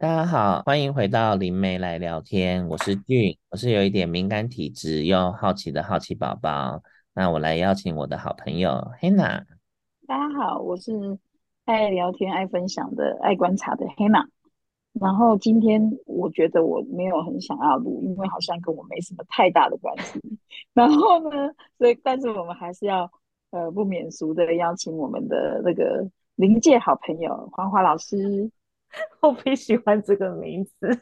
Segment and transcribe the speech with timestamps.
[0.00, 2.66] 大家好，欢迎回到灵媒来聊天。
[2.68, 6.82] 我是俊，我是有一点敏感体质又好奇的好奇宝宝。
[7.12, 9.44] 那我来邀请我的好朋友 Hannah。
[10.06, 11.18] 大家好，我是
[11.66, 14.26] 爱聊天、爱分享的、爱观察的 Hannah。
[14.94, 20.18] 然后今天我觉得我没有很想要录，因为好像跟我没什么太大的关系。
[20.72, 23.06] 然后呢，所以但是我们还是要
[23.50, 28.50] 呃不免俗的邀请我们的那个灵界好朋友黄华老师。
[29.20, 30.72] 我不喜欢这个名字。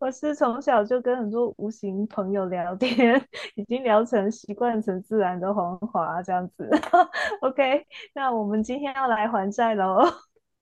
[0.00, 6.68] 我是从小就跟很多无形朋友聊天，已经聊成习惯成自然的黄华这样子。
[7.42, 10.02] OK，那我们今天要来还债喽。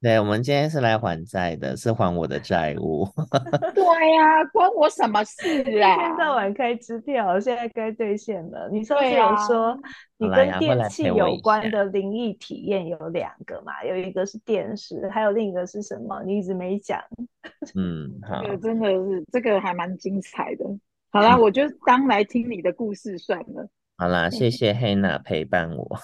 [0.03, 3.07] 对，我们今天是来还债的，是还我的债务。
[3.75, 5.95] 对呀、啊，关我什么事 啊？
[5.95, 8.71] 一天到晚开支票，现在该兑现了。
[8.73, 9.79] 你上次有说
[10.17, 13.85] 你跟电器有关的灵异体验有两个嘛？
[13.85, 16.23] 有一个是电视，还有另一个是什么？
[16.25, 16.99] 你一直没讲。
[17.75, 20.65] 嗯，好，真的是这个还蛮精彩的。
[21.11, 23.69] 好啦，我就当来听你的故事算了。
[23.99, 25.99] 好啦，谢谢 Hannah 陪伴我，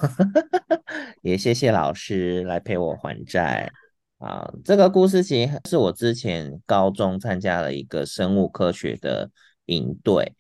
[1.23, 3.73] 也谢谢老师来陪我还债。
[4.19, 9.31] 啊，这个故事其实是我之前高中参加了一个生物科学的
[9.67, 10.35] 营队，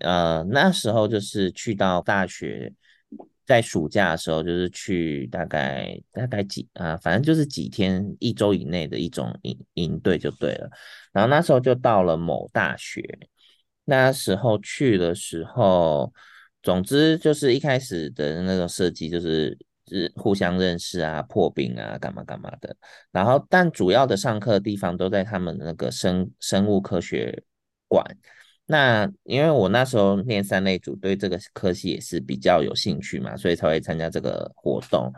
[0.00, 2.72] 呃，那时候就是去到大学，
[3.44, 10.70] 在暑假的时候就是去大概大概几啊，反正就是几天一周以内的一种营营队就对了。
[11.12, 13.02] 然后那时候就到了某大学，
[13.84, 16.10] 那时候去的时候，
[16.62, 19.58] 总之就是一开始的那个设计就是。
[19.88, 22.76] 是互相认识啊，破冰啊，干嘛干嘛的。
[23.10, 27.42] 然后，但主要的上课地方都在他们那个生生物科学
[27.88, 28.04] 馆。
[28.66, 35.12] 那因为我那时候念三类组，对这个科系也是比较有兴趣嘛，所以才会参加这个活动。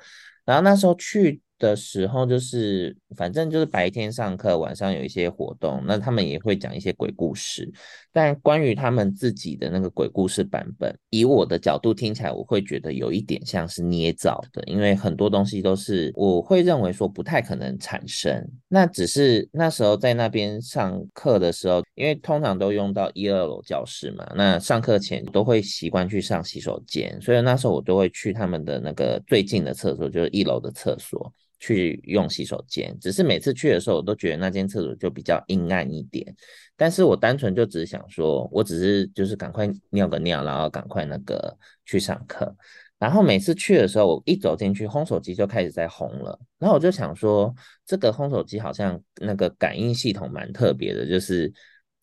[0.45, 1.41] 然后那时候去。
[1.61, 7.71] 的时候就是，反正就是白天上课，晚上有一些活动，那他们也会讲一些鬼故事。
[8.11, 18.45] 但关于他们自己的那个鬼故事版本，以我的角度听起来，我会觉得有一点像是捏造的，因为很多东西都是我会认为说不太可能产生。
[18.67, 31.33] 那只是那时候在那边上课的时候，因为通常都用到一二楼教室嘛，那上课前都会习惯去上洗手间，所以那时候我都会去他们的那个最近的厕所，就是一楼的厕所。
[31.61, 36.35] 去用洗手间，只是每次去的时候，我都觉得那间厕所就比较阴暗一点。
[36.75, 42.53] 但是我单纯就只是想说，我只是就是赶快尿个尿，然后赶快那个去上课。
[42.99, 46.37] 然后每次去的时候，我一走进去，烘手机就开始在烘了。
[46.59, 47.55] 然后我就想说，
[47.87, 51.53] 这个烘手机好像那个感应系统蛮特别的，就是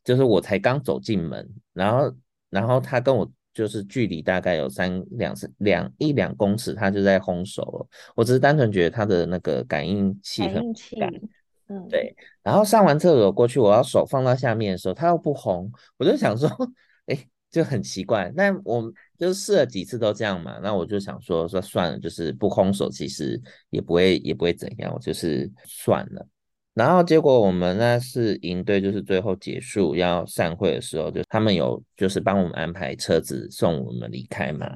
[0.03, 2.16] 就是我才刚走进门，然后
[2.50, 3.29] 然后他跟我。
[3.57, 7.88] 就是距离大概有三两两一两公尺，它就在烘手了。
[8.16, 10.62] 我只是单纯觉得它的那个感应器很
[11.00, 11.12] 感，
[11.69, 12.16] 嗯，对。
[12.44, 15.67] 然后上完厕所过去，我要手放到下面的时候，它又不烘，
[15.97, 16.47] 我就想说，
[17.07, 18.31] 哎，就很奇怪。
[18.38, 23.41] 但我就试了几次都这样嘛，那我就想说说算了，就是不烘手，其实
[23.72, 26.28] 也不会也不会怎样，我就是算了。
[26.77, 34.71] 然后结果我们那次营队就是最后结束要散会的时候，就他们有就是帮我们安排车子送我们离开嘛。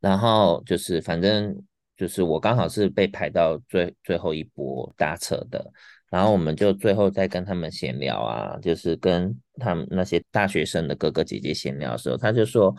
[0.00, 1.54] 然后就是反正
[1.98, 5.62] 就是我刚好是被排到最最后一波搭车的，
[6.10, 12.74] 然后我们就最后再跟他们闲聊啊，就是跟他们那些大学生的哥哥姐姐闲聊的时候，他就说。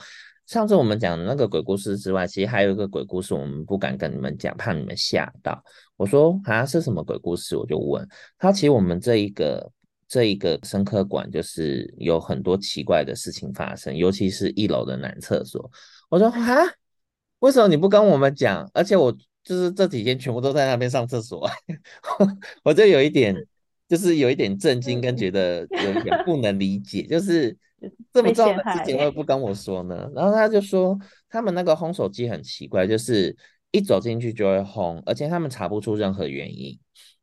[0.47, 5.63] 上次我们讲的那个鬼故事之外，其实还有一个鬼故事，我们不敢跟你们讲，怕你们吓到。
[5.97, 7.57] 我说啊，是什么鬼故事？
[7.57, 8.07] 我就问
[8.38, 9.72] 他，其实我们这一个
[10.07, 15.67] 这一个生科馆就是有很多奇怪的事情发生，尤其是一楼的男厕所。
[16.09, 16.63] 我说啊，
[17.39, 18.69] 为什么你不跟我们讲？
[18.72, 19.11] 而且我
[19.44, 21.50] 就是这几天全部都在那边上厕所，
[22.63, 23.35] 我就有一点，
[23.89, 27.57] 就是有一点震惊，跟觉得有一点不能理解，就是。
[28.13, 30.09] 这么重要的事情会不跟我说呢？
[30.16, 30.97] 然后他就说，
[31.29, 33.35] 他们那个烘手机很奇怪，就是
[33.72, 36.78] 一走进去就会烘，而且他们查不出任何原因。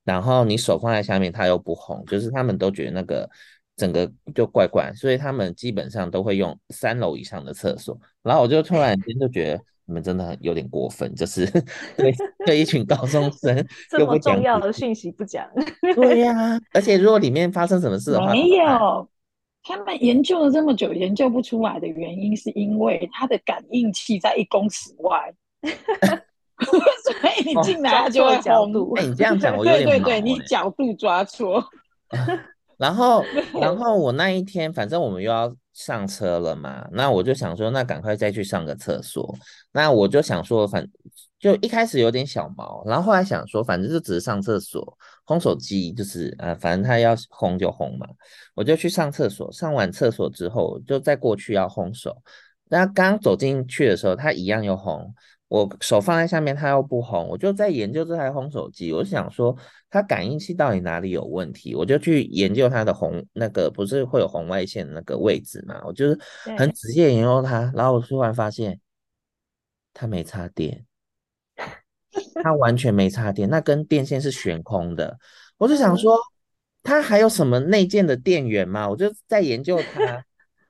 [0.05, 3.29] 然后你手放在下面，它又不烘，就是他们都觉得那个
[3.77, 7.97] 整个就怪怪，所以他们基本上都会用三楼以上的厕所。
[8.23, 11.47] 然后我就突然间就觉得你们真的很有点过分，就是
[11.97, 12.13] 对
[12.45, 15.49] 对一群高中生 这么重要的讯息不讲。
[15.95, 19.09] 对呀、啊，而且如果里面发生什么事的话，没有。
[19.63, 25.33] 他们研究了这么久，研究不出来的原因，是因为它的感应器在一公尺外，
[25.63, 28.73] 所以你进来它就会轰。
[28.97, 31.65] 哎、哦欸，你这样讲我有点对 对对，你角度抓错。
[32.77, 33.25] 然后，
[33.61, 39.33] 然后我那一天，反正我们又要上车了嘛，那我就想说，那赶快再去上个厕所。
[39.73, 40.85] 那我就想说，反
[41.39, 48.07] 就一开始有点小毛，然后后来想说，反正就只是上厕所，烘手机就是啊，反正他要烘就烘嘛，
[48.55, 49.51] 我就去上厕所。
[49.53, 52.17] 上完厕所之后，就再过去要烘手。
[52.69, 55.13] 那刚走进去的时候，他一样又烘。
[55.49, 58.91] 我手放在下面，他又不烘，我就在研究这台烘手机。
[58.91, 59.55] 我想说，
[59.91, 61.75] 它感应器到底哪里有问题？
[61.75, 65.79] 我就去研究它的红那个不是会有红外线的那个位置嘛？
[65.85, 66.19] 我就是
[66.57, 68.81] 很仔细研究它，然后我突然发现
[69.93, 70.87] 它没插电，
[72.43, 75.19] 它完全没插电，那根电线是悬空的。
[75.59, 76.17] 我就想说，
[76.83, 78.89] 它还有什么内建的电源吗？
[78.89, 80.25] 我就在研究它。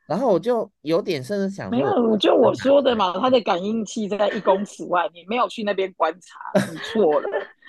[0.08, 7.28] 然后我就有点甚至想说，没有，就我说的嘛，它的感应器在一公尺外，你没有去那边观察，你错了。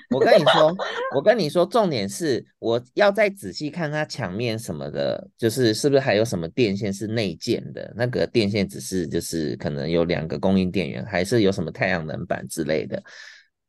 [0.09, 0.75] 我跟你说，
[1.15, 7.93] 我跟你说，重点是我要再仔细看它墙面什么的，就是是不是还有什么电线是内建的？
[7.95, 13.01] 那个电线只是就是可能有两个供应电源，还是有什么太阳能板之类的？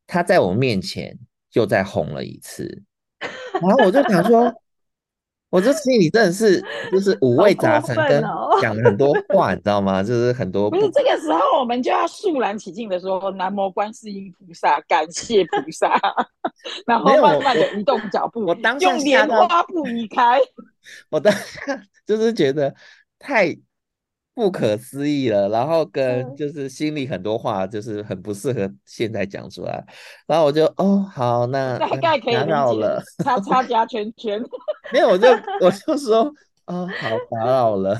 [0.07, 1.19] 它在我面前
[1.53, 2.83] 又再红了一次，
[3.53, 4.53] 然后我就想说。
[5.51, 6.61] 我这心里真的是
[6.91, 8.21] 就是五味杂陈，跟
[8.61, 10.03] 讲了很多话，你知道吗？
[10.03, 15.95] 就是很多不， 不是这个时候，我们就要肃然起敬的说：“南无观世音菩萨，感谢菩萨。
[16.89, 20.41] ”然后慢慢的移动脚步，我当下用莲花步移开。
[21.09, 22.75] 我当下就是觉得
[23.21, 23.57] 太。
[24.35, 29.85] 不可思议了，然后跟就是心里很多话就是很不适合现在讲出来，
[30.27, 34.43] 然后我就哦好，那大概可以打扰了，叉叉加圈圈，
[34.93, 35.29] 没有我就
[35.63, 36.25] 我就说
[36.67, 37.97] 哦好打扰了，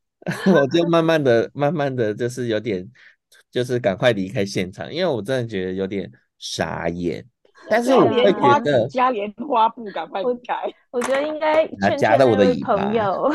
[0.52, 2.90] 我就慢慢的慢慢的就是有点
[3.50, 7.26] 就是赶快离开现场，因为我真的觉得有点傻眼。
[7.68, 10.72] 但是我会觉得加莲花布赶快改。
[10.90, 13.28] 我觉得应该劝劝那位朋友，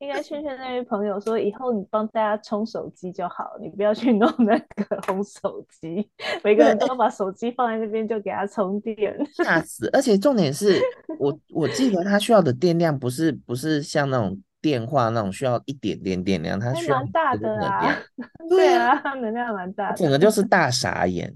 [0.00, 6.08] 应该劝劝那位朋友说，以后你帮大家充手机就好，你不要去弄那个红手机。
[6.42, 9.90] 每个人都要把手机放在那边就给他充电，吓死！
[9.92, 10.80] 而且重点是
[11.18, 17.94] 我我记得他需要的电量不是不是像那种电话那种需要一点点电量，他需要蛮大的啊。
[18.48, 19.96] 对啊，能量蛮大的。
[19.96, 21.30] 整个就是大傻眼，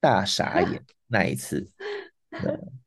[0.00, 0.80] 大傻 眼。
[1.12, 1.68] 那一次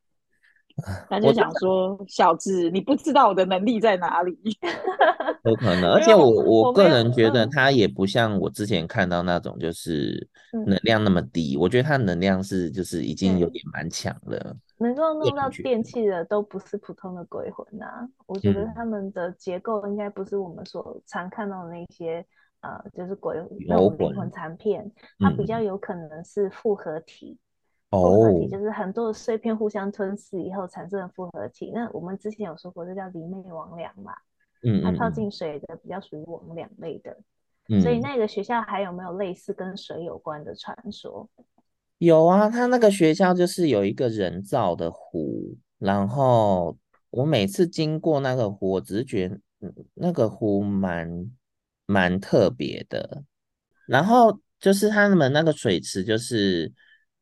[1.10, 4.38] 他就想说：“小智，你不知道我的能力在哪里？”
[5.46, 10.28] 有可能，而且我我个人觉得他也不像我之前看到那种，就是
[10.68, 11.56] 能量那么低。
[11.56, 14.54] 嗯、我觉得他能量是就是已经有点蛮强了。
[14.78, 22.26] 能够弄到电器的都不是普通的鬼魂呐、啊，我觉得他们的结构应该不是我们所常看到的那些
[22.60, 27.38] 呃，就是鬼那种灵魂残片，它比较有可能是复合体。
[27.96, 31.72] 复合体就是很多的碎片互相吞噬以后产生的复合体。
[31.74, 34.14] 那我们之前有说过，这叫魑魅魍魉嘛。
[34.64, 37.18] 嗯，它靠近水的比较属于魍魎类的。
[37.70, 41.30] 嗯，所以那个学校还有没有类似跟水有关的传说？
[41.98, 46.78] 有啊，他那个学校就是有一个人造的湖，然后
[47.10, 49.40] 我每次经过那个湖，我只是觉得
[49.94, 51.32] 那个湖蛮
[51.86, 53.24] 蛮特别的。
[53.88, 56.74] 然后就是他们那个水池就是。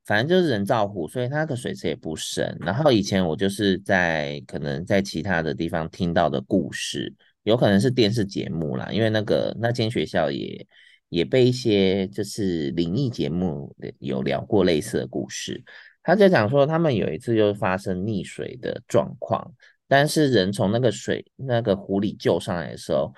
[0.06, 2.58] 反正就是人造湖，所以它那个水池也不深。
[2.60, 7.14] 然后以前我就是在可能在其他的地方听到的故事，
[7.44, 10.68] 有可能是电视节目啦，因为那个那间学校也
[11.10, 15.64] 也被一些就是灵异节目有聊过类似的故事。
[16.04, 19.54] 他就讲说，他们有一次就发生溺水的状况，
[19.88, 23.14] 但是人从那个水那个湖里救上来的时候。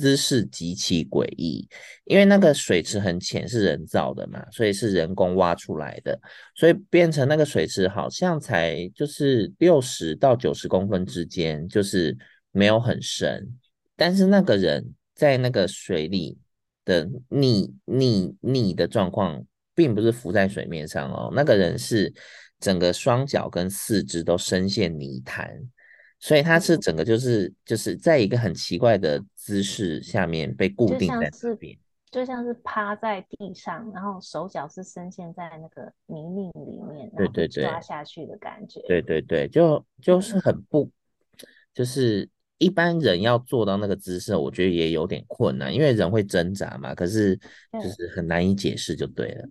[0.00, 1.68] 姿势极其诡异，
[2.04, 6.20] 因为那个水池很浅，是人造的嘛，所以是人工挖出来的，
[6.56, 12.16] 所以变成那个水池好像才就是六十到九十公分之间，就是
[12.50, 13.46] 没有很深。
[13.96, 16.36] 但是那个人在那个水里
[16.84, 22.12] 的溺溺溺的状况，并不是浮在水面上哦，那个人是
[22.58, 25.50] 整个双脚跟四肢都深陷泥潭。
[26.24, 31.76] 所以它是整个就是就是在一个很奇怪的姿势下面被固定在这边，
[32.10, 38.80] 就像是趴在地上，然后手脚是深陷在那个泥泞里面，对对对，抓下去的感觉。
[38.88, 40.90] 对对对，就就是很不，
[41.74, 42.26] 就是
[42.56, 46.94] 一般人要做到那个姿势，我觉得也有点困难，因为人会挣扎嘛。
[46.94, 47.36] 可是
[47.70, 49.44] 就是很难以解释，就对了。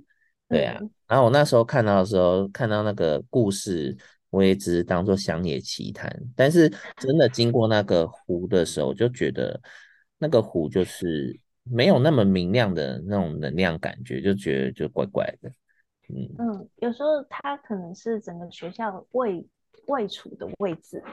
[0.50, 3.96] 对啊，然后我那时候看到的时候，看到那个故事。
[4.34, 9.62] 我也只是当做乡野奇谈，但是真的经过那个湖的时候，就觉得
[10.18, 15.50] 那个湖就是没有那么明亮的那种能量感觉，就觉得就怪怪的。
[16.10, 19.48] 嗯嗯，有时候它可能是整个学校位
[19.86, 21.04] 位处的位置，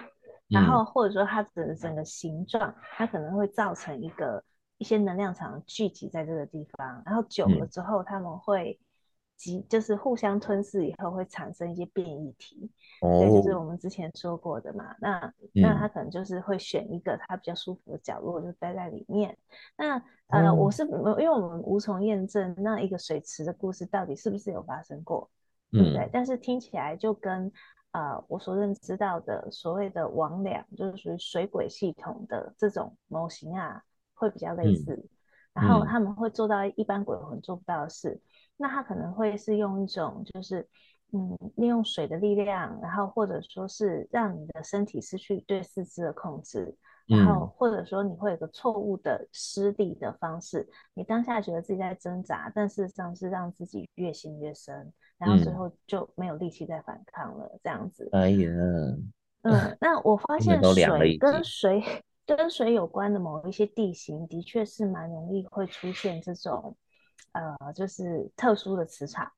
[0.49, 4.43] 然后或者说它的整个形状，它可能会造成一个
[4.79, 8.81] 一些能量场聚集在这个地方，然后久了之后，他们会
[9.41, 12.71] 集，就是互相吞噬以后会产生一些变异体，
[13.01, 14.95] 对，就是我们之前说过的嘛。
[15.01, 19.37] 那那他可能就是会选一个他比较舒服的角落，就待在里面。
[19.77, 25.31] 那呃，我是因为我们无从验证那一个水池的故事到底是不是有发生过。
[25.73, 26.01] 对不对？
[26.01, 27.49] 嗯、但是听起来就跟
[27.93, 33.81] 呃我所认知到的所谓的魍魉，就是属于水鬼系统的这种模型啊，
[34.15, 34.95] 会比较类似。
[34.95, 35.09] 嗯、
[35.63, 38.21] 然后他们会做到一般鬼魂做不到的事。
[38.61, 40.69] 嗯、那他可能会是用一种就是
[41.13, 46.77] 嗯利用水的力量，然后或者说是让你的身体失去对四肢的控制，
[47.07, 54.93] 然后或者说你会有个错误的施力的方式，你当下觉得自己在挣扎，但事实上是让自己越陷越深。
[55.19, 58.09] 然后最后就没有力气再反抗了，嗯、这样子。
[58.13, 58.49] 哎呀，
[59.43, 61.83] 嗯，那我发现水跟水
[62.25, 66.77] 跟水有关的某一些地形，的确是蛮容易会出现这种，
[67.33, 69.31] 呃，就是特殊的磁场。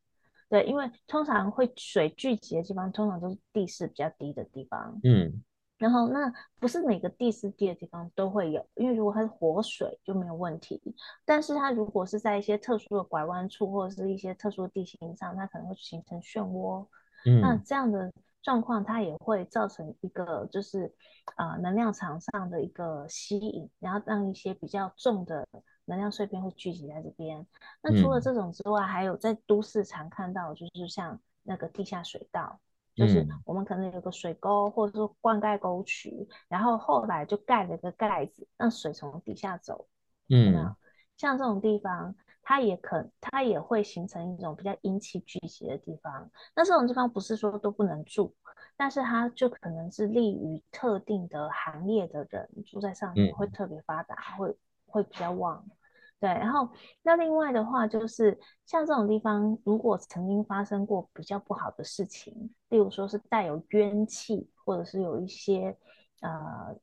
[0.49, 5.01] 对，因为通常会水聚集的地方，通常都是地势比较低的地方。
[5.03, 5.43] 嗯。
[5.79, 10.81] 然后，那不是每个地势低的地方都会有，因为如果它是活水就没有问题。
[11.25, 16.87] 但是它如果是在一些特殊的拐弯处或者是一些特殊的地形上，它可能会形成漩涡。
[17.25, 18.13] 嗯，那这样的
[18.43, 20.95] 状况它也会造成一个就是
[21.35, 25.45] 啊、呃、能量场上的一个吸引，然后让一些比较重的
[25.85, 27.47] 能量碎片会聚集在这边。
[27.83, 32.61] 那除了这种之外，嗯、还有在都市常看到就是像那个地下水道。
[32.95, 39.89] 就是我们可能有个水沟，或者说灌溉沟渠，然后后来就盖了个盖子，让水从底下走。
[40.29, 40.77] 嗯，
[41.17, 46.31] 像这种地方，它也可，它也会形成一种比较阴气聚集的地方。
[46.55, 48.35] 那这种地方不是说都不能住，
[48.77, 54.55] 但是它就可能是利于特定的行业的人住在上面会特别发达，会
[54.93, 55.65] 会比较旺。
[56.21, 56.69] 对，然后
[57.03, 62.33] 那另外的话，就是像这种地方，如果曾经发生过比较不好的事情，
[62.69, 65.77] 例如说是带有冤气，或者是有一些
[66.21, 66.31] 呃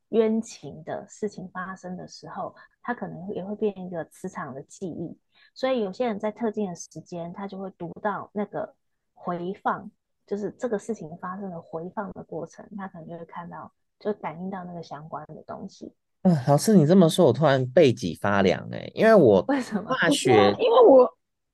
[0.09, 5.17] 冤情的事情发生的时候，它可能也会变一个磁场的记忆。
[5.53, 8.75] 所以有些人在特定的时间，他就会读到那个
[9.13, 9.89] 回放，
[10.27, 15.95] 就是这个事情发生的回放的过程，他可能就会看到，就感应到那个相关的东西。
[16.23, 20.33] 嗯，老师，你这么说，我突然背脊发凉哎，因为我为什么大学？
[20.59, 21.09] 因为我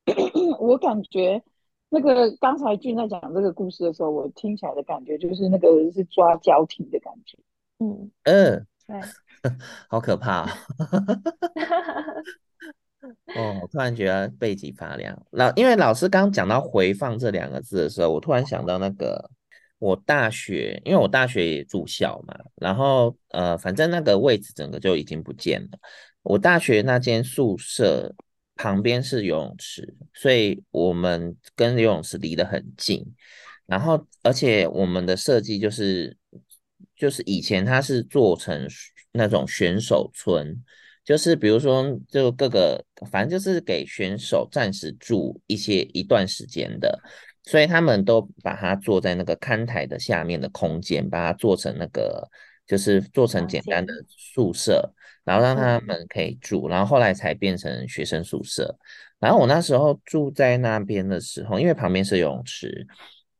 [0.60, 1.40] 我感觉
[1.90, 7.38] 那个刚才俊在讲这个故事的时候，我听起来的感觉就是那个是抓交替的感觉。
[7.80, 9.00] 嗯嗯，对，
[9.88, 10.44] 好可怕
[13.36, 13.60] 哦！
[13.62, 15.16] 我突然觉得背脊发凉。
[15.30, 19.30] 老，因为老师刚讲到“回放”这两个字的时候，我突然想到那个。
[19.78, 25.80] 我大学，因为我大学也住校嘛，然后呃，反正那个位置整个就已经不见了。
[26.24, 28.16] 我大学那间宿舍
[28.56, 33.06] 旁边是游泳池，所以我们跟游泳池离得很近。
[33.66, 36.16] 然后，而且我们的设计就是，
[36.96, 38.68] 就是以前它是做成
[39.12, 40.64] 那种选手村，
[41.04, 47.00] 就是比如说就各个，反正就是给选手暂时住一些一段时间的。
[47.48, 52.28] 所以他们都把它做在那个看台的下面的空间，把它做成那个，
[52.66, 54.92] 就是做成简单的宿舍，
[55.24, 58.76] 然后让他们可以住，然后后来才变成学生宿舍。
[59.20, 62.88] 然后我那时候住在那边的时候，因为旁边是游泳池，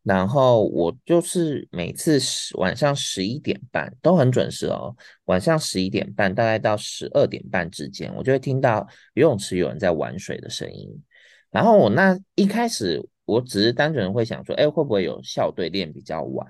[0.04, 4.96] 然后我就是每次十晚上十一点半都很准时哦，
[5.26, 10.88] 晚上十一点半大概到十二点半之间，我就会听到游泳池有人在玩水的声音。
[11.50, 13.04] 然后我那一开始。
[13.26, 16.48] 我只是单纯会想说，哎，会不会有校队练比较晚？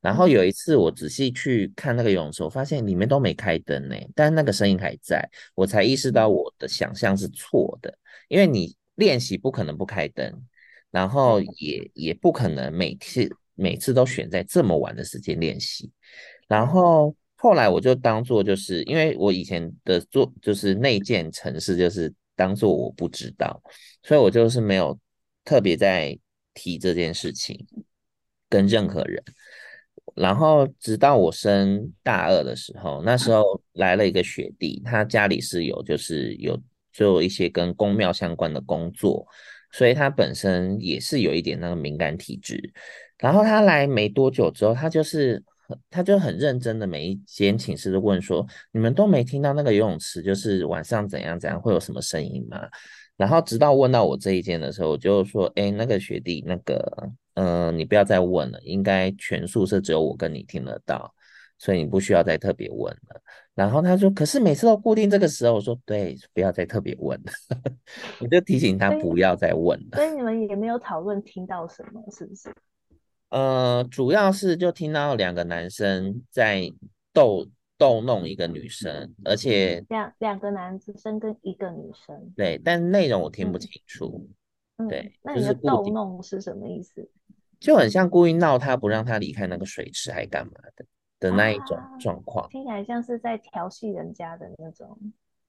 [0.00, 7.92] 然后有一次我仔细去看那个游泳池，我发现里面都没开灯呢，但那个声音还在，我才意识到我的想象是错的，
[8.28, 10.32] 因为你练习不可能不开灯，
[10.90, 15.90] 然后也也不可能每次每次都选在这么晚的时间练习。
[16.48, 23.62] 然后后来我就当做就是因为我以前的做就是内建城市，就是当做我不知道，
[24.02, 24.98] 所以我就是没有。
[25.44, 26.18] 特别在
[26.54, 27.66] 提这件事情
[28.48, 29.22] 跟任何人，
[30.14, 36.60] 然后直到我升大二的时候，那时候来了一个学弟，他家里是有就是有
[36.92, 39.26] 做一些跟宫庙相关的工作，
[39.72, 42.72] 所以他本身也是有一点那个敏感体质。
[43.18, 45.42] 然后他来没多久之后，他就是
[45.88, 52.58] 他就很认真的每一间寝室都问说：“你们都没听到那个游泳池就是晚上怎样怎样会有什么声音吗？”
[53.20, 61.14] 然后直到问到我这一件的时候，我就说：“哎，那个学弟，那个，嗯、呃，你不要再问了，应该全宿舍只有我跟你听得到。”
[61.60, 63.20] 所以你不需要再特别问了。
[63.54, 67.30] 然后他说，可是每次都固定这个时候，我说对，不要再特别问了，
[68.20, 69.98] 我就提醒他不要再问了。
[69.98, 72.50] 所以，你们也没有讨论听到什么，是不是？
[73.28, 76.72] 呃，主要是就听到两个男生在
[77.12, 77.46] 逗
[77.80, 84.28] 逗弄一个女生，而且两两个男生跟一个女生，对，但内容我听不清楚。
[84.76, 87.10] 嗯、对、嗯，那你的逗弄是什么意思？
[87.58, 90.84] 就很像故意闹他，不让他离开那个水池，还干嘛的
[91.18, 94.94] 的那一种状况，啊，听起来像是在调戏人家的那种。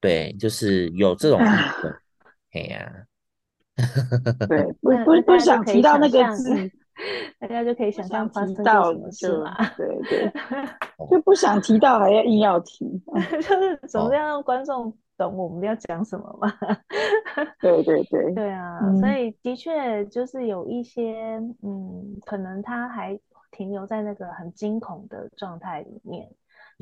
[0.00, 1.44] 对，就是有这种部
[1.82, 1.94] 分。
[2.52, 3.06] 哎呀，
[4.48, 6.72] 对， 不不不想提到那个字。
[7.38, 8.62] 大家就可以想象发生什
[8.94, 10.32] 么事嘛，对对，
[11.10, 12.86] 就不想提到还要硬要提，
[13.42, 16.52] 就是总是要让观众懂我们要讲什么嘛。
[17.60, 23.18] 对对对，对啊，嗯、所以的确就是有一些，嗯，可能他还
[23.50, 26.30] 停留在那个很惊恐的状态里面，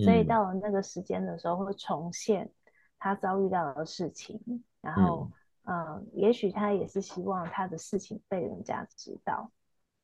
[0.04, 2.50] 所以到了那个时间的时候会重现
[2.98, 4.38] 他遭遇到的事情，
[4.82, 5.28] 然后，
[5.64, 9.50] 嗯，嗯也许他也是希望他的事情被人家知道。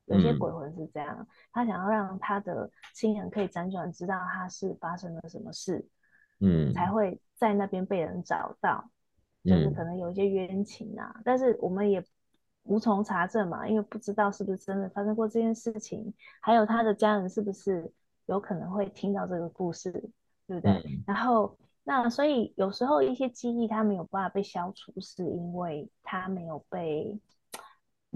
[0.06, 5.84] 有些鬼魂是这样，嗯，他想要让他的亲人可以辗转知道他是发生了什么事，
[6.40, 8.88] 嗯，才会在那边被人找到，
[9.44, 12.04] 就是可能有一些冤情啊，嗯，但是我们也
[12.62, 17.92] 无从查证嘛，因为不知道是不是真的发生过这件事情，还有他的家人是不是
[18.26, 19.90] 有可能会听到这个故事，
[20.46, 20.70] 对不对？
[20.72, 27.18] 嗯，然后那所以有时候一些记忆他没有办法被消除，是因为他没有被。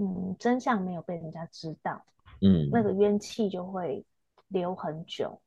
[0.01, 2.03] 嗯，真相没有被人家知道，
[2.41, 4.03] 嗯，那个冤气就会
[4.47, 5.39] 留很久。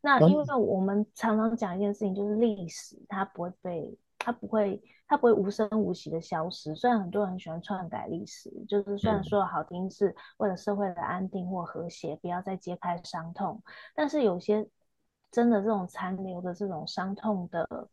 [0.00, 6.74] 那因为我们常常讲一件事情，就是历史它不会被，它不会，它不会无声无息的消失。
[6.74, 13.62] 虽然很多人喜欢篡改历史，就是虽然说的好听是为了社会的安定或和谐，不要再揭开伤痛，
[13.94, 14.68] 但是有些
[15.30, 17.88] 真的这种残留的这种伤痛的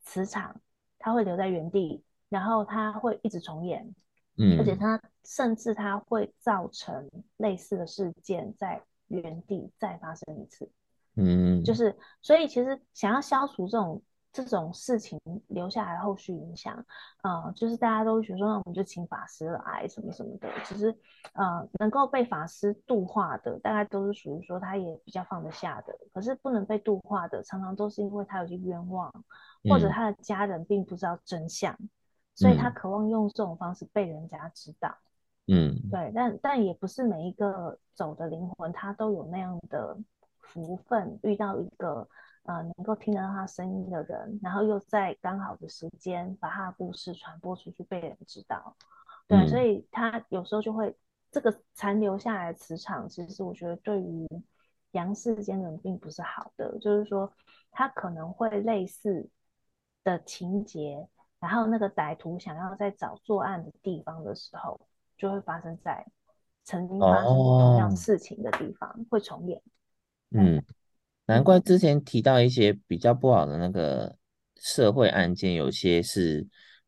[0.00, 0.58] 磁场，
[0.98, 3.94] 它会留在原地，然后它会一直重演。
[4.42, 10.68] 嗯，而且它甚至它会造成类似的事件在原地再发生一次，
[11.14, 14.02] 嗯，就是所以其实想要消除这种
[14.32, 16.84] 这种事情留下来后续影响，
[17.22, 20.48] 呃，就是大家都觉得说，那我们就请法师来什么什么的。
[20.64, 20.92] 其实
[21.34, 25.96] 呃，能够被法师度化的，大概都是属于说他也比较放得下的。
[26.12, 29.12] 可是不能被度化的，常常都是因为他有些冤枉，
[29.68, 31.78] 或者他的家人并不知道真相。
[32.42, 34.92] 所以他渴望用这种方式被人家知道，
[35.46, 39.96] 嗯，对，但但也不是每一个走的灵魂，他都有那样的
[40.40, 42.08] 福分，遇到一个
[42.42, 48.76] 呃能够听得到他声音的人，然后又在刚好的时间把他的故事传播出去，被人知道，
[49.28, 50.96] 对，嗯，所以他有时候就会
[51.30, 54.26] 这个残留下来的磁场，其实我觉得对于
[54.92, 57.32] 阳世间人并不是好的，就是说
[57.70, 59.28] 他可能会类似
[60.04, 61.08] 的情节。
[61.42, 64.80] 然后那个歹徒想要在找作案的地方的时候，
[65.18, 66.06] 就会发生在
[66.62, 69.60] 曾经发生过同样事情的地方，哦、会重演。
[70.30, 70.64] 嗯，
[71.26, 74.16] 难怪之前提到一些比较不好的那个
[74.54, 76.46] 社会案件，有些是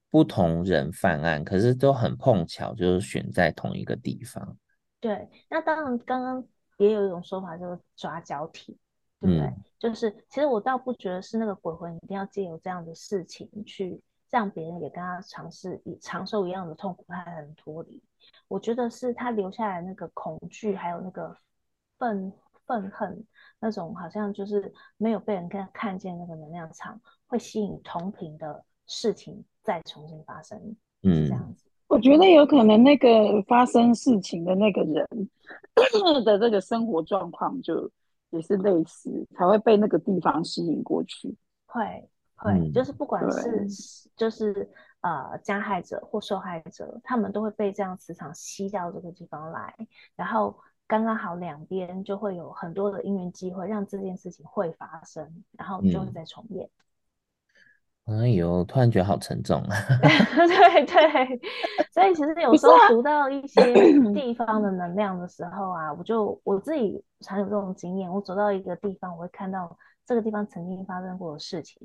[0.09, 4.57] 不同人犯案，可是都很碰巧，就是选在同一个地方。
[5.01, 6.47] 对，那当然刚刚
[6.79, 8.79] 也有一种说法，就是抓交替，
[9.21, 9.47] 对不对？
[9.47, 14.01] 嗯、就是其实我倒不觉得是那个鬼魂一定要借由这样的事情去。
[14.35, 18.03] 让别人也跟他尝试以长寿一样的痛苦，他才能脱离。
[18.49, 21.37] 我觉得是他留下来那个恐惧，还有那个
[22.01, 22.33] 愤
[22.67, 23.25] 愤恨，
[23.61, 30.59] 那种好像就是没有被人看看见那个能量场，会吸引同频的事情再重新发生。
[31.05, 31.71] 嗯，这样子。
[31.87, 33.09] 我觉得有可能那个
[33.47, 35.07] 发生事情的那个人
[36.25, 37.89] 的这个生活状况就
[38.31, 41.37] 也是类似，才会被那个地方吸引过去。
[41.67, 42.09] 会。
[42.45, 43.67] 对，就是不管是
[44.15, 49.75] 就是呃加害者或受害者，他们都会被这样磁场吸到这个地方来，
[50.15, 50.55] 然后
[50.87, 56.69] 刚刚好两边就会有很多的因缘机会，让这件事情会发生，然后就会再重演。
[58.05, 59.77] 嗯、 哎呦，突然觉得好沉重啊！
[60.37, 61.41] 对对，
[61.93, 63.63] 所以其实有时候读到一些
[64.13, 69.75] 地方的能量的时候啊，我就我自己常有这种经验，我走到一个地方，我会看到。
[70.07, 71.81] 这个地方曾经发生过的事情，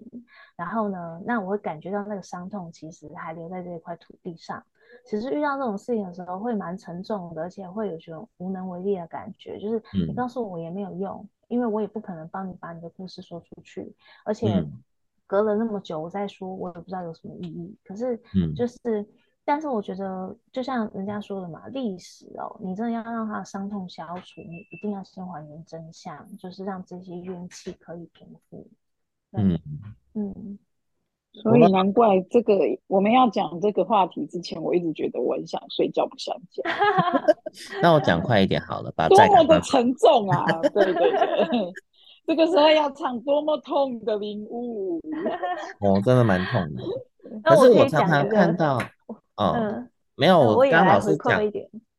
[0.56, 4.64] 然后呢，那我会感觉到那个伤痛其实还留在这一块土地上。
[5.06, 9.60] 其实遇到这种事情的时候会蛮沉重的，而且会有这种无能为力的感觉。
[9.60, 14.66] 就是你告诉我也没有用，嗯，因为我也不可能帮你把你的故事说出去，而且
[15.28, 17.78] 隔了那么久我再说，我也不知道有什么意义。
[17.86, 18.18] 可是，
[18.56, 19.08] 就是，嗯，
[19.50, 28.68] 但是我觉得，就像人家说的嘛，历史哦，你真的要让他的伤痛消除，你一定要先还原真相，就是让这些怨气可以平复。
[29.32, 29.60] 嗯
[30.14, 30.60] 嗯，
[31.34, 32.54] 所以难怪这个
[32.86, 36.64] 我们要讲这个话题之前，我一直觉得我很想睡觉，不想讲。
[37.82, 39.10] 那我讲快一点好了把？
[39.10, 40.46] 多么的沉重啊！
[40.62, 41.74] 对对对，
[42.28, 45.02] 这个时候要唱多么痛的领悟，
[45.80, 46.84] 哦，真的蛮痛的。
[47.44, 48.80] 可是我常常看到。
[49.40, 51.42] 哦，嗯、没有，我刚刚老师讲，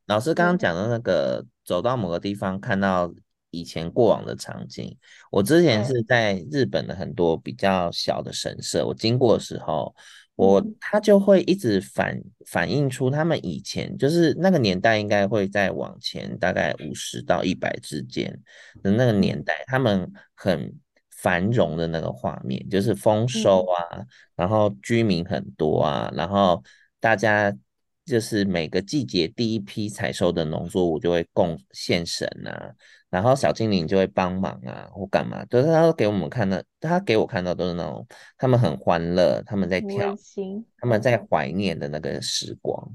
[0.09, 3.11] 老师刚刚讲的那个，走到某个地方看到
[3.51, 4.95] 以前过往的场景。
[5.31, 9.95] 我之前是在日本的很多比较小的神社，我经过的时候，
[10.35, 18.39] 我他就会一直反反映出他们以前就是那个年代应该会在往前大概五十到一百之间
[18.83, 20.75] 的那个年代，他们很
[21.09, 24.05] 繁荣的那个画面，就是丰收啊，
[24.37, 26.63] 然后居民很多啊，然后。
[27.01, 27.53] 大家
[28.05, 32.75] 就是每个季节第一批采收的农作物就会供献神啊，
[33.09, 40.15] 然后小精灵就会帮忙啊，或干嘛，都是他都给我们看的，他给我看到都是那种他们很欢乐，他们在跳，
[40.79, 42.93] 他们在怀念的那个时光，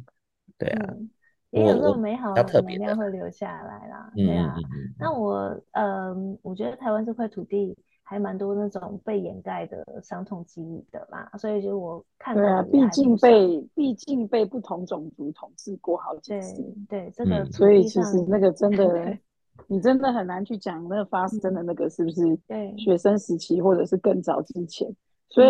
[0.58, 1.10] 对啊，嗯、
[1.52, 4.56] 也有这种美好的能量会留下来啦，对啊，
[5.00, 7.78] 那我嗯，我觉得台湾这块土地。
[8.08, 19.18] 还蛮多那种被掩盖的伤痛记忆的啦，所以就我看到对啊，毕竟被毕竟被不同种族统治过好几次，对，对这个，所以其实那个真的，
[19.66, 24.88] 你真的很难去讲那个发生的那个是不是对学生时期或者是更早之前，
[25.30, 25.50] 所以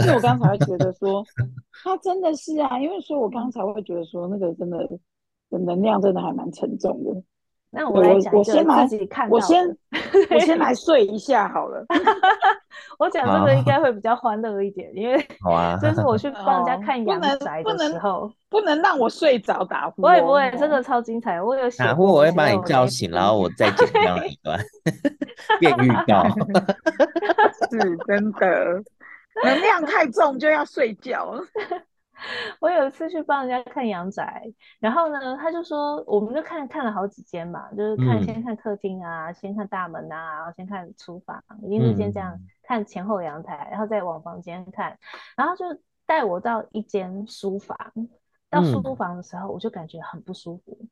[0.00, 1.22] 所以我刚才会觉得说，
[1.84, 4.88] 他真的是啊，因为说我刚才会觉得说那个真的
[5.50, 7.22] 的能量真的还蛮沉重的。
[7.72, 9.76] 那我来讲，我先自己看到，我先
[10.30, 11.84] 我先来睡一下好了。
[12.98, 15.16] 我讲这个应该会比较欢乐一点，因为
[15.80, 20.02] 这 是我去 帮人家看阳宅的时候，不能让我睡着打呼。
[20.02, 21.40] 不会不会，真的超精彩。
[21.40, 24.58] 我有打呼，我会把你叫醒，然后我再剪掉一段，
[25.60, 26.24] 变预告。
[27.70, 28.82] 是真的，
[29.44, 31.34] 能量太重就要睡觉。
[32.60, 34.44] 我有一次去帮人家看阳宅，
[34.78, 44.96] 然后呢，他就说，我们就看看了好几间嘛，就是看先看客厅啊，嗯、先看大门啊，然后先看厨房，一定是先这样看前后阳台，然后再往房间看，
[45.36, 45.64] 然后就
[46.06, 47.76] 带我到一间书房，
[48.48, 50.88] 到书房的时候，我就感觉很不舒服，嗯、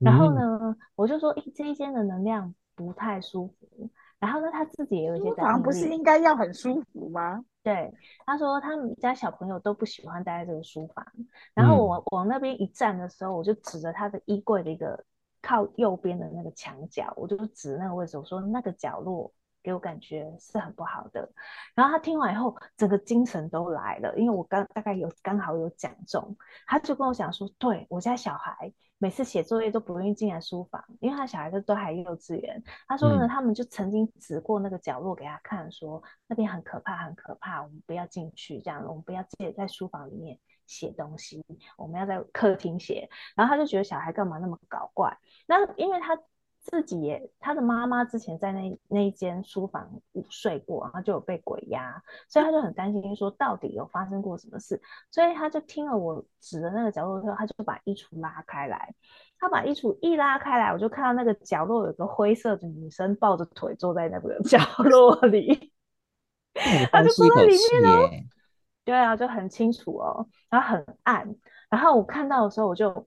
[0.00, 5.30] 然后呢，我就说，诶，这一间的能量不太舒服，然后呢，他自己也有一些
[5.62, 7.44] 不是应该要很舒服吗？
[7.62, 7.92] 对，
[8.24, 11.06] 他说他们家小朋友都不喜欢待在这个书房。
[11.54, 15.04] 然后我往那边一站的时候，我就指着他的衣柜的一个
[15.42, 19.30] 靠右边的那个墙角，我就指那个位置，我说那个角落
[19.62, 21.30] 给我感觉是很不好的。
[21.74, 26.34] 然后他听完以后，整个精神都来了，因为我刚大概有刚好有讲中，
[26.66, 28.72] 他就跟我讲说，对，我家小孩。
[29.02, 32.62] 每次写作业都不愿意进来书房，因为他小孩子都还幼稚园。
[32.86, 41.42] 他说呢，他们就曾经指过那个角落给他看，说那边很可怕，很可怕，我们不要进去，这样我们不要自己在书房里面写东西，
[41.78, 43.08] 我们要在客厅写。
[43.34, 45.16] 然后他就觉得小孩干嘛那么搞怪？
[45.46, 46.18] 那因为他。
[46.60, 58.94] 自己也，他的妈妈之前在那那一间书房午睡过，然后就有被鬼压，所以他就很担心，说到底有发生过什么事，所以他就听了我指的那个角落之后，他就把衣橱拉开来，
[59.38, 65.72] 他把衣橱一拉开来，我就看到那个角落有个灰色的女生抱着腿坐在那个角落里，
[66.92, 68.08] 他就坐在里面哦，
[68.84, 71.34] 对啊，就很清楚哦，然后很暗，
[71.70, 73.06] 然后我看到的时候我就。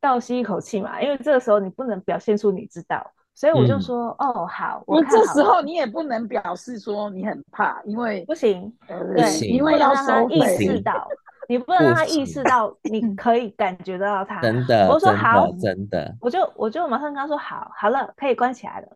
[0.00, 5.02] 倒吸一口气嘛，因为这个时候你不能表现出你知道，所以我就说、嗯、哦好，我。
[5.04, 11.06] 这时候你也不能表示说你很怕，因为不行，呃、对，因为要让他意识到，
[11.48, 14.40] 你不能让他意识到，你可以感觉得到他。
[14.40, 18.88] 真的，我说好，真的，我就我就马上跟他说好，好了，可以关起来了。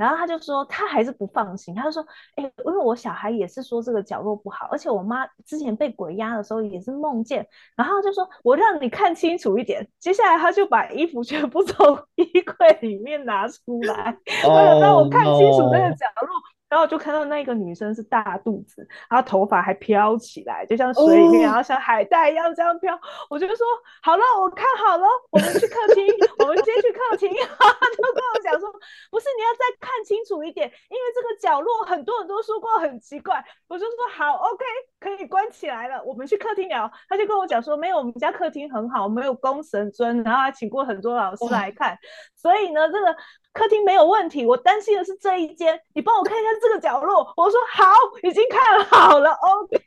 [0.00, 1.74] 然后他就说，他还是不放心。
[1.74, 2.02] 他就说，
[2.36, 7.46] 哎，因为我小孩也是说这个角落不好，而且我妈之前被鬼压的时候也是梦见。
[7.76, 9.86] 然后就说，我让你看清楚一点。
[9.98, 16.49] 接下来他就把衣服全部从 衣柜里面拿出来，为 了让我看清楚那个角落。
[16.70, 16.80] Oh.
[16.80, 22.98] 然后就看到那个女生是大肚子，然后头发还飘起来，就像水里面，然后像海带一样这样飘。
[23.28, 23.66] 我就说
[24.02, 26.06] 好了，我看好了，我们去客厅，
[26.38, 27.28] 我们先去客厅。
[27.58, 28.72] 他就跟我讲说，
[29.10, 33.44] 不是，你要再看清楚一点，因为这个角落很多人都说过很奇怪。
[33.68, 34.64] 我就说好，OK，
[35.00, 36.90] 可以关起来了，我们去客厅聊。
[37.08, 41.98] 他就跟我讲说，没有，我们家客厅很好，没有供神尊，然后还请过很多老师来看，
[42.36, 43.16] 所以呢，这个。
[43.52, 47.34] 客厅没有问题，我担心的是这一间，你帮我看一下这个角落。
[47.36, 47.84] 我说好，
[48.22, 49.80] 已经看好了，OK。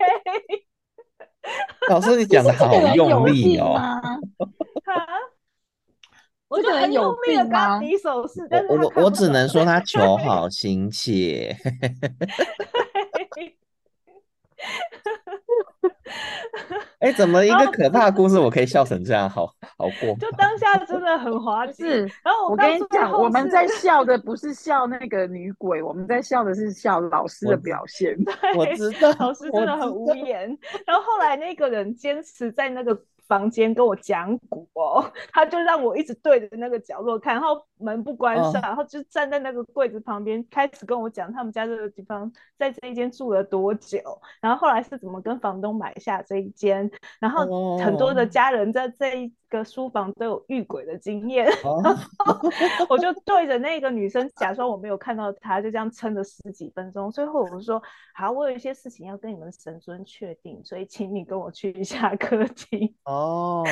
[1.90, 3.76] 老师，你讲的好用力哦！
[6.50, 11.58] 我就很用力的跟他比手势，但是我我我只能说他求好心切。
[17.04, 19.30] 哎，怎么一个可怕的故事，我可以笑成这样？
[19.30, 19.46] 好
[19.78, 20.16] 好过。
[20.20, 21.84] 就 当下真的很滑稽。
[21.86, 28.16] 然后我，我跟你讲，我们在笑的不是笑那个女鬼，我们在笑的是笑老师的表现。
[28.56, 30.48] 我知道，老师真的很无 言。
[30.86, 32.98] 然后后来那个人坚持在那个。
[33.34, 44.00] 房间跟我讲古哦， 他就让我一直对着那个角落看，然后门不关上，哦、然后就站在那个柜子旁边，开始跟我讲他们家这个地方在这一间住了多久，
[44.40, 51.82] 然后后来是怎么跟房东买下这一间，然后很多的家人在这一个书房都有遇鬼的经验，哦、
[52.90, 57.82] 我就对着那个女生假装我没有看到她，就这样撑了十几分钟，最后我说
[58.16, 62.94] 好，我有一些事情要跟你们神尊确定，所以请你跟我去一下客厅。
[63.06, 63.64] 哦，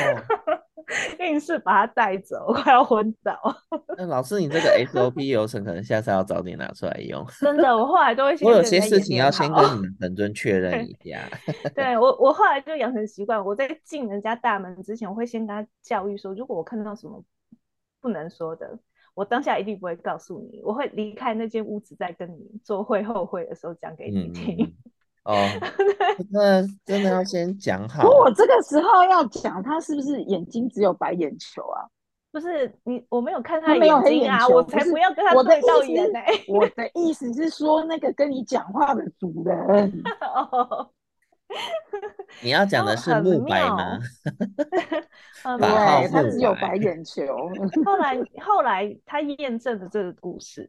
[1.20, 3.36] 硬是把他带走， 快要昏倒。
[3.98, 7.26] 那老师，你这个 SOP 流程可能下次要早点拿出来用。
[7.40, 8.48] 真的，我后来都会 先。
[8.48, 11.30] 我有些事情要先跟你们本尊确认一下。
[11.76, 17.24] 对我，我后来就养成习惯，我在进人家大门之前，我会先跟他教育说，如果我看到什么
[18.00, 18.80] 不能说的，
[19.14, 24.66] 我当下一定不会告诉你，我会离开那间屋子，再跟你做会后会的时候讲给你听。
[24.66, 24.92] 嗯
[25.24, 25.36] 哦，
[26.32, 28.10] 那真的要先讲好。
[28.10, 31.86] 我这个时候要讲，他是不是眼睛只有白眼球啊？
[32.32, 36.20] 不是你，我没有看他眼睛啊，没有黑眼球，我才不要跟他对到眼呢。
[36.48, 40.04] 我的意思是说，那个跟你讲话的主人。
[40.22, 40.90] 哦，
[42.42, 44.00] 你要讲的是慕白吗？
[45.60, 47.26] 对， 他只有白眼球。
[47.86, 50.68] 后来，后来他验证了这个故事。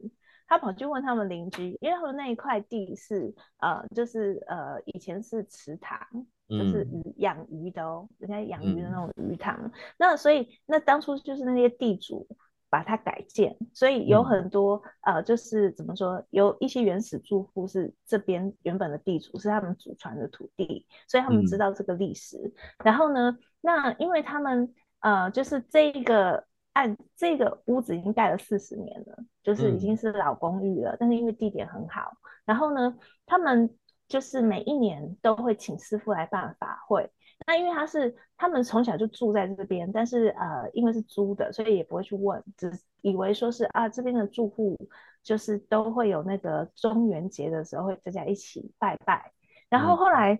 [0.52, 5.98] 他跑去问他们邻居，因为他们那一块地是呃，就是呃，以前是池塘，
[6.46, 9.58] 就是鱼养、嗯、鱼的哦，人家养鱼的那种鱼塘。
[9.62, 12.28] 嗯、那所以那当初就是那些地主
[12.68, 22.36] 把它改建，所以有很多、嗯、呃，就是怎么说，有一些原始住户是这边原本的地主，是他们祖传的土地，所以他们知道这个历史。
[22.36, 22.52] 嗯、
[22.84, 26.44] 然后呢，那因为他们呃，就是这个。
[26.72, 30.92] 按这个屋子已经盖了四十年了，就是已经是老公寓了。
[30.92, 32.12] 嗯、但是因为地点很好，
[32.44, 33.68] 然后呢，他们
[34.08, 37.10] 就是每一年都会请师傅来办法会。
[37.46, 44.78] 那因为他是他们从小就住在这边，但是呃，因为是租的，所以也不会去问，只以为说是啊，这边的住户
[45.24, 49.32] 就是都会有那个中元节的时候会大家一起拜拜。
[49.68, 50.38] 然后后来，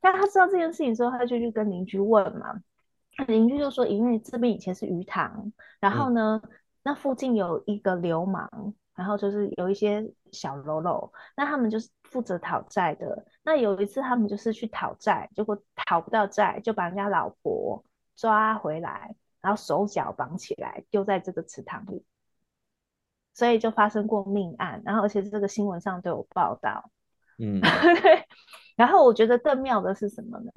[0.00, 2.60] 当、嗯、他知道这件事情之后，他就去跟邻居问嘛。
[3.24, 6.50] 邻居就说：“因为这边以前是鱼塘，然后呢，嗯、
[6.82, 13.26] 那附近有一个流氓，然后就是有一些小喽啰，那他们就是负责讨债的。
[13.42, 17.82] 那有一次他们就是去讨债，结果讨不到债，就把人家老婆
[18.16, 22.04] 抓回来，然后手脚绑起来丢在这个池塘里，
[23.32, 24.82] 所以就发生过命案。
[24.84, 26.90] 然后而且这个新闻上都有报道。
[27.38, 27.60] 嗯，
[28.76, 30.50] 然后我觉得更妙的是什么呢？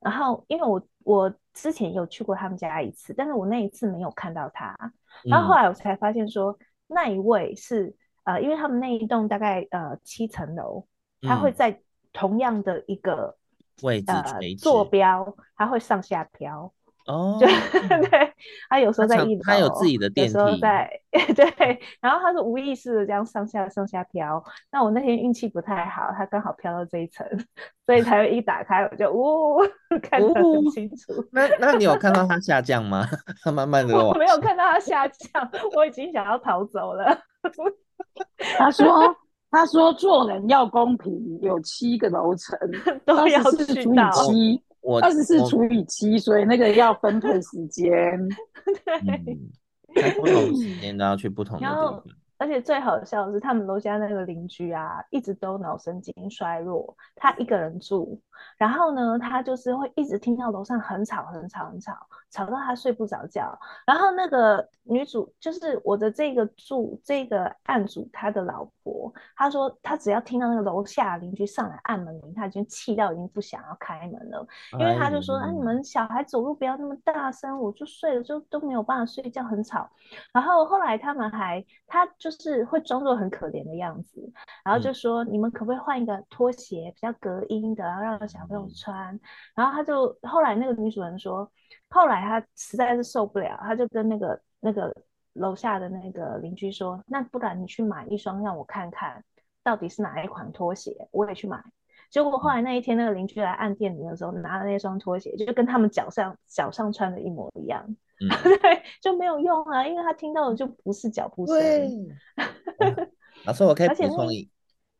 [0.00, 4.76] 然后因为我我。”之前有去过他们家一次，但是我那一次没有看到他。
[5.24, 10.86] 然后后来我才发现说，嗯、那一位是呃，因为他们那一栋大概呃七层楼，
[11.22, 11.80] 他会在
[12.12, 13.34] 同样的一个
[13.82, 16.70] 位置呃坐标，他会上下飘。
[17.06, 17.48] 哦， 对，
[18.68, 20.90] 他有时候在一楼，他有自己的电梯，有时候在
[21.34, 24.42] 对，然后他是无意识的这样上下上下飘。
[24.72, 27.26] 那我那天运气不太好，他刚好飘到这一层，
[27.86, 29.68] 所以才会一打开我就呜、哦、
[30.02, 31.12] 看得很清楚。
[31.12, 33.06] 哦、那那你有看到他下降吗？
[33.42, 37.16] 他慢慢的我没有看到他下降，我已经想要逃走了。
[38.58, 39.16] 他说
[39.50, 42.58] 他说做人要公平，有七个楼层
[43.04, 44.10] 都要去到。
[44.86, 47.90] 我二十四除以七，所以那个要分配时间。
[49.04, 52.04] 对，在不同时间都要去不同的地方。
[52.38, 58.20] 而且最好笑的是，他们楼下那个邻居啊，一直都脑神经衰弱，他一个人住，
[58.58, 61.94] 然后呢，他就是会一直听到楼上很吵、很吵、很吵，
[62.30, 63.58] 吵到他睡不着觉。
[63.86, 74.46] 然后那个女主，就是我的这个住这个案主，他的老婆，她说她只要听到那个楼下邻居上来按门铃，她已经气到已经不想要开门了，
[74.78, 79.88] 因为他就说：“哎，你们小孩走路不要那么大声，我就睡了就都没有办法睡觉，很吵。”
[80.34, 82.04] 然后后来他们还他。
[82.18, 84.20] 就是会装作很可怜的样子，
[84.64, 89.18] 然后就说：“你们可不可以换一个拖鞋，比较隔音的，然后让小朋友穿？”
[89.54, 91.50] 然后他就后来那个女主人说，
[91.88, 94.94] 后来他实在是受不了，他就跟那个那个
[95.34, 99.22] 楼下的那个邻居说：“那不然你去买一双让我看看，
[99.62, 101.62] 到底是哪一款拖鞋，我也去买。”
[102.08, 107.96] 结果后来那一天，那个邻居来按电铃的时候，拿了那双拖鞋，就跟他们脚上脚上穿的一模一样。
[108.20, 108.28] 嗯，
[108.60, 111.56] 对，就没有用啊，因为他听到的就不是脚步声。
[113.44, 114.50] 老师，我可以补充一，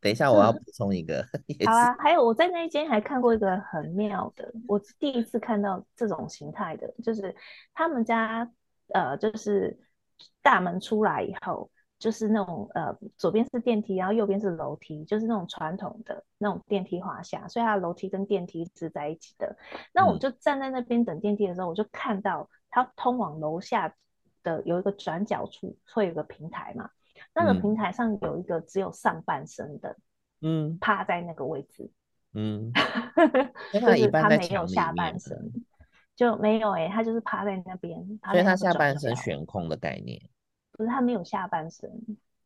[0.00, 1.24] 等一下我要补充一个。
[1.66, 7.35] 好啊，还有我在那一间还看过一个很妙的，我第一次看到这种形态的，就是
[7.74, 8.50] 他们家
[8.88, 9.79] 呃，就是
[10.42, 11.70] 大门出来以后。
[11.98, 19.57] 就是那种呃，左边是电梯，然后右边是楼梯，就是那种传统的那种电梯滑下，所以它的楼梯跟电梯是在一起的。
[19.94, 22.46] 那我就站在那边等电梯的时候，我就看到
[22.77, 23.95] 它通往楼下
[24.43, 26.91] 的有一个转角处会有个平台嘛，
[27.35, 29.97] 那个平台上有一个只有上半身的，
[30.43, 31.91] 嗯，趴在那个位置，
[32.35, 32.71] 嗯，
[33.73, 35.51] 就是他没有下半身，
[36.15, 37.99] 就没有哎、欸，他就是趴在那边，
[38.31, 40.21] 所以他下半身悬空的概念。
[40.73, 41.91] 可是他没有下半身，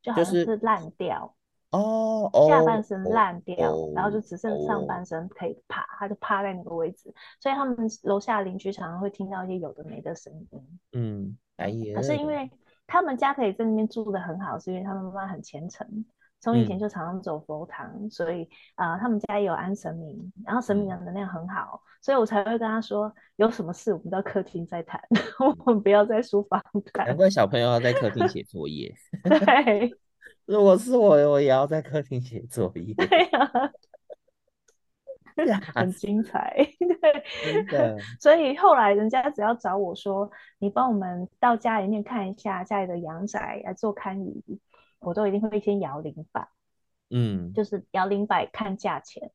[0.01, 1.35] 就好像是烂掉
[1.71, 10.81] 哦，下半身烂掉，哦，然后就只剩上半身可以趴，哦，他就趴在那个位置，所以他们楼下邻居常常会听到一些有的没的声音。
[10.93, 12.51] 嗯，哎呀，可是因为
[12.87, 16.05] 他们家可以在那边住的很好，是因为他们妈妈很虔诚。
[16.43, 24.99] 从以前就常常走佛堂，嗯、所以啊、呃，他们家也有安神明，然后神明的能量很好，嗯、所以我才会跟他说，有什么事我们到客厅再谈，
[25.39, 26.59] 我们不要在书房
[26.95, 27.07] 谈。
[27.09, 28.91] 难怪小朋友要在客厅写作业。
[29.23, 29.93] 对，
[30.51, 32.93] 如果是我，我也要在客厅写作业。
[32.95, 33.07] 对
[35.47, 36.67] 呀、啊， 很精彩。
[37.69, 44.43] 对， 所以后来人家只要找我说，你帮我们到家里面看一下家里的阳宅来做堪舆。
[44.99, 46.49] 我都一定会先摇铃摆，
[47.11, 49.31] 嗯，就是摇铃摆看价钱，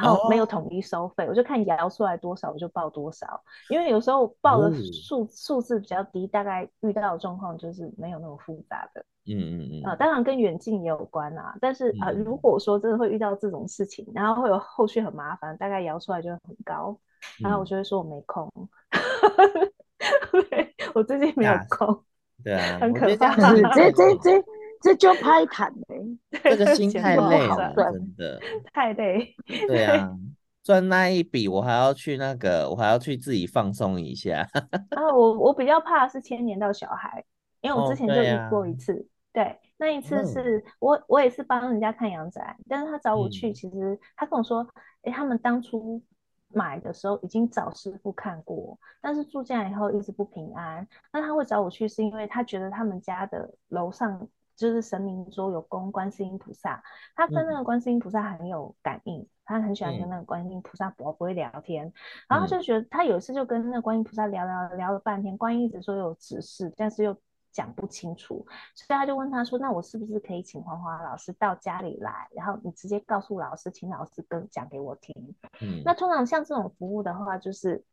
[0.00, 12.36] 然后没有统一收费，哦，我就看摇出来多少我就报多少，因为有时候报的数数字比较低，大概遇到的状况就是没有那么复杂的，嗯嗯嗯，啊，当然跟远近也有关啊，但是啊，如。
[12.36, 16.96] 果说真的会遇到这种事情，然后会有后续很麻烦，大概摇出来就会很高，
[17.40, 18.48] 然后我就会说我没空，
[20.50, 22.04] 对，我最近没有空，
[22.44, 23.34] 对啊，很可怕，
[23.74, 24.44] 这这这。
[24.82, 28.40] 这就拍坦嘞，这个心太累了，真的
[28.72, 29.34] 太累。
[29.66, 30.16] 对啊，
[30.62, 34.46] 赚那一笔，我还要去那个，我还要去自己放松一下。
[34.90, 37.24] 啊，我我比较怕的是牵连到小孩，
[37.60, 38.92] 因为我之前就遇过一次。
[38.92, 44.66] 哦对，啊、对，那一次是、嗯、我我也是帮人家看阳宅，但是他找我去，其实他跟我说，
[45.02, 46.02] 哎、嗯，他们当初
[46.48, 50.86] 买的时候已经找师傅看过，但是住进来以后一直不平安。
[51.12, 54.28] 那他会找我去，是因为他觉得他们家的楼上。
[54.56, 56.82] 就是神明桌有供观世音菩萨，
[57.14, 61.92] 他跟那个观世音菩萨很有感应，嗯、他很喜欢跟那个观世音菩萨不会聊天，嗯、
[62.30, 67.14] 然后他就觉得他有一次就跟那个观音菩萨聊聊聊了半天，观音一直说有指示，但是又
[67.52, 75.14] 讲不清楚，所以他就问他说：“那我是不是可以请黄花老师到家里来，然后你直接告诉老师，请老师跟讲给我听？”
[75.60, 77.84] 嗯，那通常像这种服务的话，就是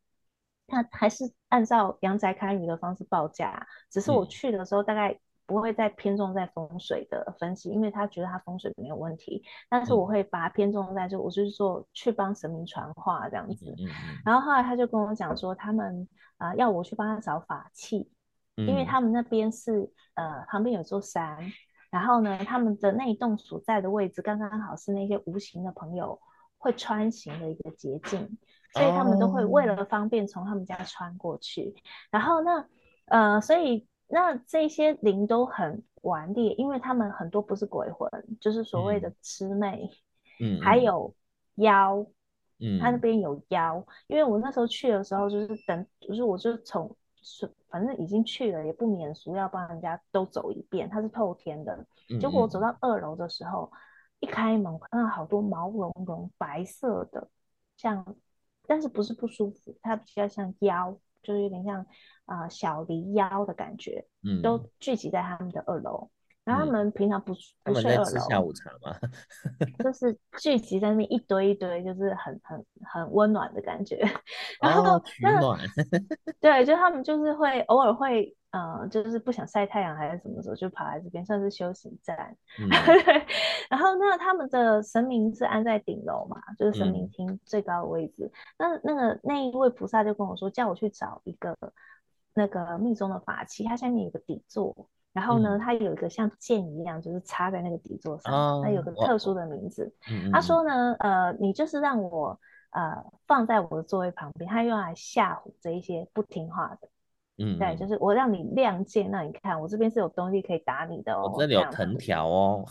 [0.67, 5.19] 他还是按照阳宅堪舆的方式报价，只是我去的时候大概。
[5.45, 13.75] 不会再偏重在风水的分析，因为他觉得他风水没有问题，但是我会把它偏重在就我就是说去帮神明传话这样子。
[14.25, 18.09] 然后后来他就跟我讲说，他们啊、呃、要我去帮他找法器，
[18.55, 21.37] 嗯、因为他们那边是呃旁边有座山，
[21.91, 26.17] 然后呢他们的那一栋所在的位置刚刚好是那些无形的朋友
[26.57, 28.37] 会穿行的一个捷径，
[28.73, 31.73] 所以他们都会为了方便从他们家穿过去。
[31.75, 32.65] 哦、然后那
[33.07, 33.85] 呃所以。
[34.13, 38.07] 那这些灵都很顽劣，因为他们很多不是鬼魂，
[38.39, 39.89] 就是所谓的魑魅，
[40.39, 41.15] 嗯，还有
[41.55, 42.05] 妖，
[42.59, 43.83] 嗯，他那边有妖。
[44.05, 46.95] 因为我那时候去的时候，就是等，就是我就从，
[47.69, 50.87] 反正已经去了，也不免俗，要帮人家都走一遍。
[50.87, 51.83] 它是透天的，
[52.21, 53.77] 结果我走到二楼的时候，嗯、
[54.19, 57.27] 一开门，我看到好多毛茸茸白色的，
[57.77, 58.15] 像，
[58.67, 61.83] 但是不是不舒服，它比较像妖，就是有点像。
[62.25, 66.09] 啊、呃，小离妖的感觉，嗯，都聚集在他们的二楼。
[66.45, 67.33] 嗯、然后他们平常不
[67.63, 68.93] 不睡二楼，下午茶吗？
[69.81, 73.97] 就是聚集在那边一堆一堆，就是很很很温暖的感觉。
[74.61, 75.57] 然后取暖，
[76.41, 82.35] 对，就他们就是会偶尔会，呃，就是不想晒太阳还是什么时候，就跑来这边算是休息站。
[82.59, 82.67] 嗯、
[83.71, 88.29] 然后那他们的神明是安在顶楼嘛，就是神明厅最高的位置。
[88.57, 91.57] 嗯、那那个那一位菩萨就跟我说，叫我去找一个。
[92.33, 94.75] 那个密宗的法器，它下面有个底座，
[95.11, 99.93] 然后呢，嗯、它有一个像剑一样，就是插在那个底座上，哦、它有个特殊的名字。
[100.09, 102.39] 嗯、他说呢，呃，你就是让我
[102.71, 106.89] 呃放在我的座位旁边，他用来吓唬这一些不听话的。
[107.37, 111.31] 嗯，对，就是我让你亮剑，让你看我这边是有东西可以打你的哦。
[111.33, 112.65] 我这里有藤条哦。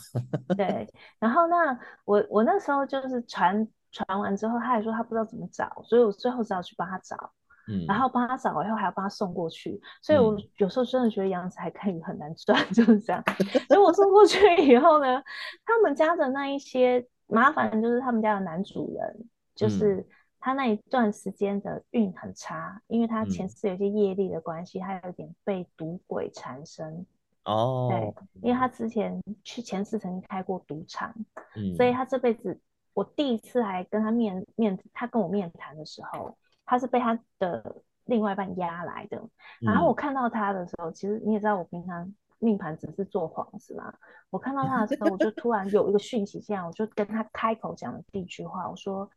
[0.55, 0.89] 对，
[1.19, 7.31] 然后那我我那时候就是传传完之后，他还说他不知道怎么找，所以我最后只好去帮他找。
[7.67, 9.79] 嗯，然后帮他找了以后，还要帮他送过去。
[10.01, 13.23] 所以我有时候真的觉得养殖海看鱼很难赚， 就是这样。
[13.67, 14.37] 所以我送过去
[14.67, 15.21] 以后呢，
[15.65, 20.05] 他们家的那一些麻烦就是他们家的男主人，就是
[20.39, 27.05] 他那一段时间的运很差，因为他前世有些业力的关系，他有点被赌鬼缠身。
[27.45, 31.13] 哦，对，因为他之前去前世曾经开过赌场，
[31.57, 32.57] 嗯，所以他这辈子，
[32.93, 39.21] 我第一次还跟他面面，他跟我面谈的时候，他是被他的另外一半压来的。
[39.61, 43.93] 然后我看到他的时候，嗯、其实你也知道，我平常命盘只是做黄是吗？
[44.29, 49.09] 我看到他的时候，我就突然有一个讯息，这样我就跟他开口讲了第一句话，我说：“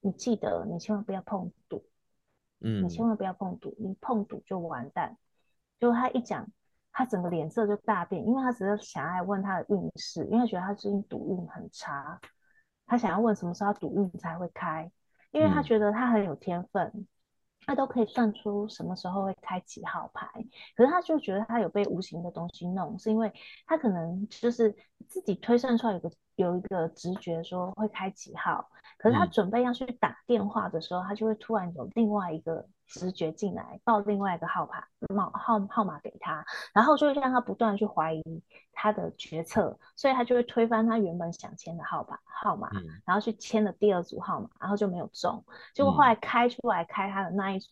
[0.00, 1.84] 你记得，你千万不要碰赌，
[2.60, 5.16] 嗯，你千万不要碰赌，你碰赌就完蛋。”
[5.78, 6.46] 结果他一讲。
[6.94, 12.20] 他整个脸色就大变，因为他只是想要问他的运势，因为他觉得他最近赌运很差，
[12.84, 14.92] 他想要问什么时候赌运才会开，
[15.32, 17.06] 因为他觉得他很有天分，嗯、
[17.66, 20.28] 他都可以算出什么时候会开几号牌，
[20.76, 23.32] 可是他就觉得他有被无形的东西弄，是因为
[23.66, 24.76] 他可能就是
[25.08, 28.68] 自己推算出来有个有一个直觉说会开几号，
[28.98, 32.68] 可是他准备要去打电话的时候，他就会突然有另外一个。
[32.92, 34.84] 直觉进来报另外一个号码
[35.14, 38.22] 号号号码给他，然后就会让他不断去怀疑
[38.72, 42.70] 他的决策，所以他就会推翻他原本想签的号码号码，
[43.06, 45.42] 然后去签了第二组号码，然后就没有中。
[45.74, 47.68] 结果后来开出来开他的那一组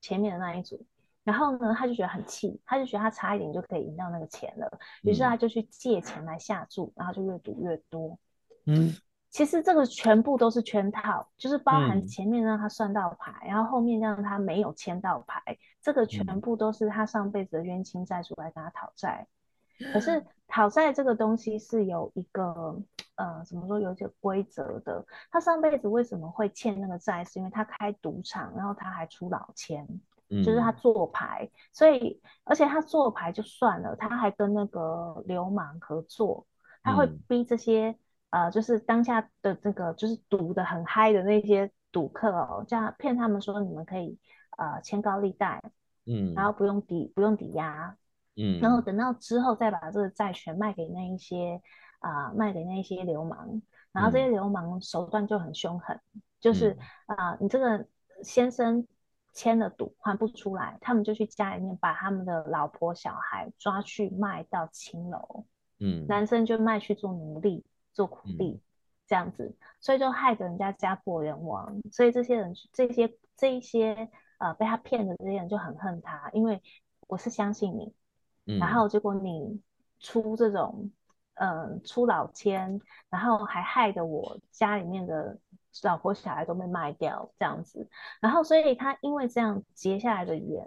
[0.00, 0.84] 前面的那一组，
[1.22, 8.18] 然后呢，他就觉得很气，他就觉得他差一点就可以赢到那个钱了，于是他就去借钱来下注，然后就越赌越多。
[8.66, 8.94] 嗯。
[9.32, 15.40] 其实这个全部都是圈套，就是包含前面让他算到牌，嗯、然后后面让他没有签到牌，
[15.80, 19.26] 这个全部都是他上辈子的冤亲债主来跟他讨债。
[19.80, 22.78] 嗯、可是讨债这个东西是有一个
[23.16, 25.02] 呃，怎么说，有一个规则的。
[25.30, 27.24] 他上辈子为什么会欠那个债？
[27.24, 29.88] 是因为他开赌场，然后他还出老千，
[30.28, 36.46] 嗯、就是他做牌，所以而且他做牌就算了，他还跟那个流氓合作，
[36.82, 37.96] 他会逼这些。
[38.32, 44.18] 呃，就是当下的这个，就是赌的很嗨的那些赌客哦，这样骗他们说你们可以
[44.56, 45.62] 呃签高利贷，
[46.06, 47.96] 嗯，然后不用抵不用抵押，
[48.36, 51.60] 嗯，然后等到之后再把这个债权卖给那一些
[52.00, 53.62] 啊、呃、卖给那一些流氓，
[53.92, 56.76] 然后这些流氓手段就很凶狠，嗯、就是。
[57.06, 57.86] 啊、呃、你这个
[58.22, 58.86] 先生
[59.34, 65.44] 签了赌还不出来，他们就去家里面把他们的老婆小孩抓去卖到青楼，
[65.80, 67.64] 嗯，男生就卖去做奴隶。
[67.92, 68.60] 做苦力，
[69.06, 71.80] 这样子，所以就害得人家家破人亡。
[71.92, 76.62] 所以这些人，这些这一些呃被他骗的这些人就很恨他，因为
[77.08, 77.94] 我是相信你，
[78.46, 79.60] 嗯、然后结果你
[80.00, 80.90] 出这种
[81.34, 82.80] 嗯、呃、出老千，
[83.10, 85.38] 然后还害得我家里面的
[85.82, 87.88] 老婆小孩都被卖掉这样子，
[88.20, 90.66] 然后所以他因为这样结下来的缘，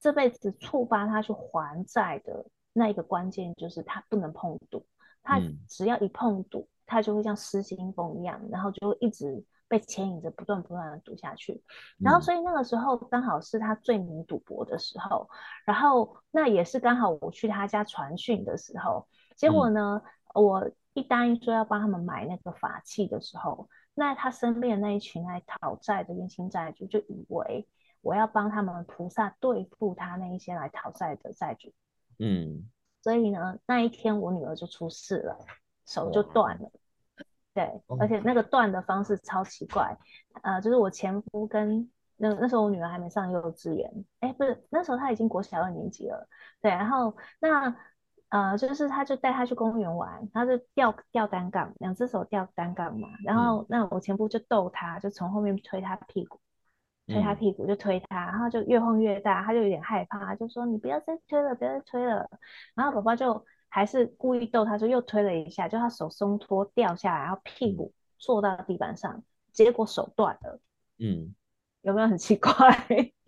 [0.00, 4.84] 这辈子触发他去还债的那一个关键就是他不能碰赌。
[5.28, 11.62] 他只要一碰赌，他就会像失心疯一样，然后就会一直被牵引着，不断不断的赌下去。
[11.98, 15.28] 然后，所以那个时候刚好是他最迷赌博的时候，
[15.66, 19.06] 然后那也是刚好我去他家传讯的时候。
[19.36, 20.00] 结果呢，
[20.34, 27.68] 我一答应说要帮他们买那个法器的时候，那他身边的那一群来讨债的冤亲债主就以为
[28.00, 31.70] 我要帮他们菩萨对付他那一些来讨债的债主。
[32.18, 32.70] 嗯。
[33.02, 35.38] 所以呢，那一天我女儿就出事了，
[35.86, 36.70] 手就断了。
[37.54, 39.96] 对，而且那个断的方式超奇怪，
[40.42, 46.28] 呃，就是我前夫跟那那时候我女儿还没上幼稚园，哎，不是，那时候她已经国小二年级了。
[46.60, 47.74] 对，然后那
[48.28, 53.08] 呃，就是他就带她去公园玩，他就吊吊单杠，两只手吊单杠嘛。
[53.24, 56.38] 然后那我前夫就逗她，就从后面推她屁股。
[57.08, 62.28] 推他屁股就推他，然后就越晃越大，他就有点害怕，就说你不要再推了，不要再推了。
[62.74, 70.60] 然后宝宝就还是故意逗他，说又推了一下，就他手松脱掉下来，然后屁股坐到地板上，结果手断了。
[70.98, 71.34] 嗯，
[71.80, 72.52] 有没有很奇怪？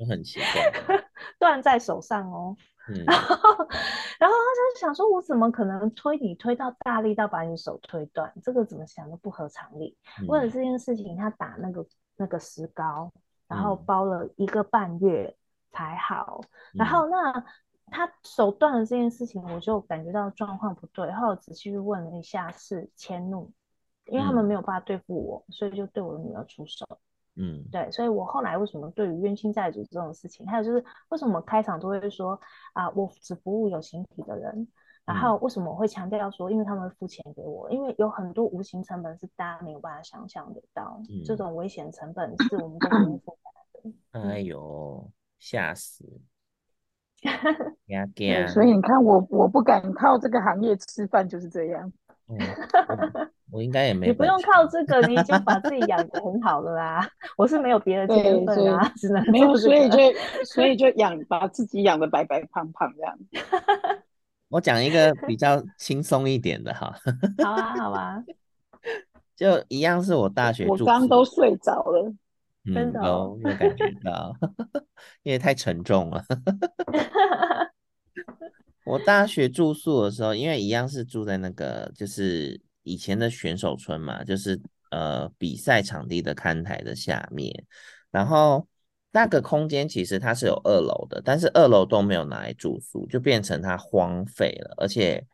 [0.09, 0.41] 很奇
[0.87, 1.03] 怪，
[1.41, 2.55] 断在手上哦。
[2.89, 3.39] 嗯，然后
[4.19, 8.31] 然后他就想说，我怎么可能推你推到大力到把你手推断？
[8.43, 9.97] 这个怎么想都不合常理。
[10.21, 13.11] 嗯、为了这件事情，他打那个那个石膏。
[13.51, 15.37] 然后包了一个半月
[15.73, 16.41] 才好，
[16.73, 17.45] 嗯、然后那
[17.87, 23.51] 他手断了这件事情，我就感觉到状况不对，然后仔细去问了一下，是迁怒，
[24.07, 26.87] 因为他们没有办法对付我，嗯、所以就对我的女儿出手。
[27.37, 32.39] 嗯，对，所以我后来为什么对于冤亲债主这种事情，还有就是为什么开场都会说
[32.73, 34.69] 啊，我只服务有形体的人，
[35.05, 43.37] 然后为什么我会强调说，因为他们会付钱给我，因为有很多无形成本是大家没有办法想象得到，嗯、这种危险成本是我们都不用负
[44.13, 44.31] 担的。
[44.31, 46.05] 哎呦，吓死！
[48.15, 51.93] 对，所以你看我，我不敢靠这个行业吃饭，就是这样。
[52.29, 53.29] 嗯、我，
[53.59, 54.07] 我应该也没。
[54.07, 57.07] 你不用靠这个，你已经把自己养得很好了啦。
[57.37, 59.99] 我是没有别的天分啊，只能没有， 所以就
[60.45, 63.19] 所以就养把自己养的白白胖胖这样。
[64.51, 66.95] 我讲一个比 较轻松一点的哈。
[67.43, 68.23] 好啊，好啊。
[69.35, 72.13] 就一样是我大学住，我刚都睡着了，
[72.67, 74.37] 嗯、真的哦，有感觉到，
[75.23, 76.23] 因为太沉重了。
[78.85, 87.65] 我大学住宿的时候，因为一样是住在那个，就是以前的选手村嘛，就是呃比赛场地的看台的下面，
[88.11, 88.67] 然后
[89.13, 95.25] 那个空间其实它是有二楼的，但是二楼都没有拿来住宿，就变成它荒废了，而且，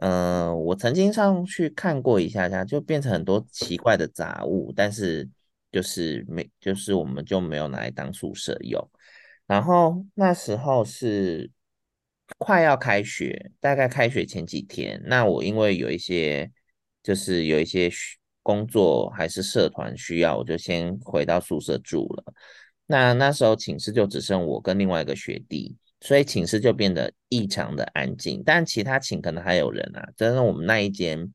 [0.00, 5.28] 嗯、我曾经上去看过一下下，就变成很多奇怪的杂物，但是
[5.70, 8.90] 就是没，就是我们就没有拿来当宿舍用，
[9.46, 11.50] 然后那时候是。
[12.38, 16.50] 快要开学，大概开学前几天，那我因为有一些
[17.02, 17.90] 就是有一些
[18.42, 22.24] 工作还是社团需要，我就先回到宿舍住了。
[22.86, 28.42] 那那时候寝室就只剩我跟另外一个学弟，所以寝室就变得异常的安静。
[28.44, 31.32] 但其他寝可能还有人啊，真的我们那一间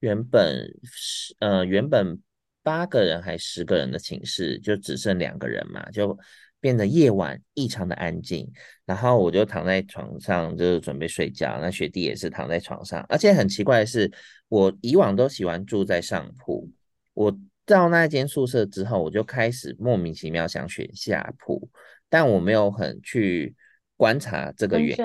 [0.00, 2.20] 原本是呃原本
[2.62, 6.18] 八个人还十个人的寝室，就只剩两个人嘛，就。
[6.62, 8.48] 变得夜晚异常的安静，
[8.86, 11.58] 然后我就躺在床上，就是准备睡觉。
[11.60, 14.08] 那学弟也是躺在床上，而且很奇怪的是，
[14.46, 16.70] 我以往都喜欢住在上铺，
[17.14, 21.68] 我到那间宿舍之后，我就开始莫名其妙想选下铺，
[22.08, 23.54] 但我没有很去
[23.96, 25.04] 观察这个原因，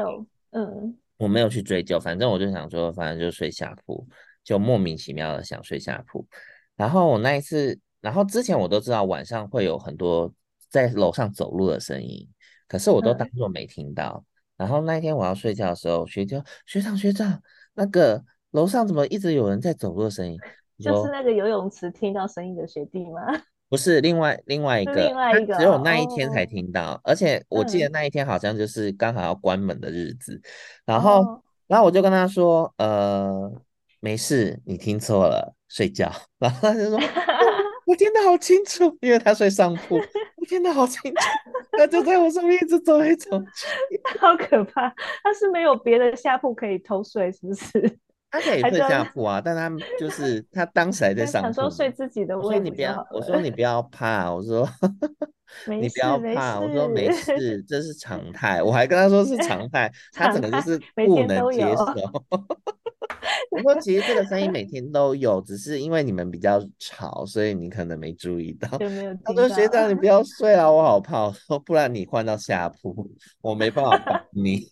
[0.51, 4.07] 嗯，我没有去追究，反正我就想说，反正就睡下铺，
[4.43, 6.25] 就莫名其妙的想睡下铺。
[6.75, 10.33] 然后我那一次，然后之前我都知道晚上会有很多。
[10.69, 12.27] 在楼上走路的声音，
[12.67, 14.21] 可是我都当作没听到。
[14.21, 14.27] 嗯、
[14.57, 17.41] 然后那一天我要睡觉的时候，学长学长学长，
[17.73, 20.37] 那个楼上怎么一直有人在走路的声音？
[20.83, 23.21] 就是那个游泳池听到声音的学弟吗？
[23.69, 26.93] 不是，另外另外一个，另外一个，只有那一天才听到。
[26.93, 30.35] 哦、而且我记得那一天好像就是刚好要关门的日子。
[30.35, 30.41] 嗯、
[30.85, 33.51] 然后，哦、然后我就跟他说：“呃，
[33.99, 36.09] 没事，你听错了，睡觉。
[36.39, 36.97] ”然后他就说
[37.85, 39.97] ：“我听得好清楚，因为他睡上铺。”
[40.39, 41.19] 我听得好清楚，
[41.77, 43.67] 他就在我上面一直走来走去，
[44.17, 44.87] 好可怕！
[45.21, 47.99] 他是没有别的下铺可以偷睡，是不是？
[48.29, 49.69] 他可以睡下铺啊，但他
[49.99, 52.47] 就 是他当时还在上铺，想说睡自己的位置。
[52.47, 54.67] 我说你不要，我说你不要怕，我说
[55.67, 58.61] 你不要怕，我说没事，这是常态。
[58.61, 61.85] 我还跟他说是常 态，他整个就是不能接受。
[63.49, 68.77] 不过其实这个声音每天都有，只是因为你们比较吵，所以你可能没注意到。
[68.79, 69.13] 有没有？
[69.23, 71.31] 他说学长，你不要睡啊，我好怕。
[71.31, 73.09] 说不然你换到下铺，
[73.41, 74.67] 我没办法帮 你。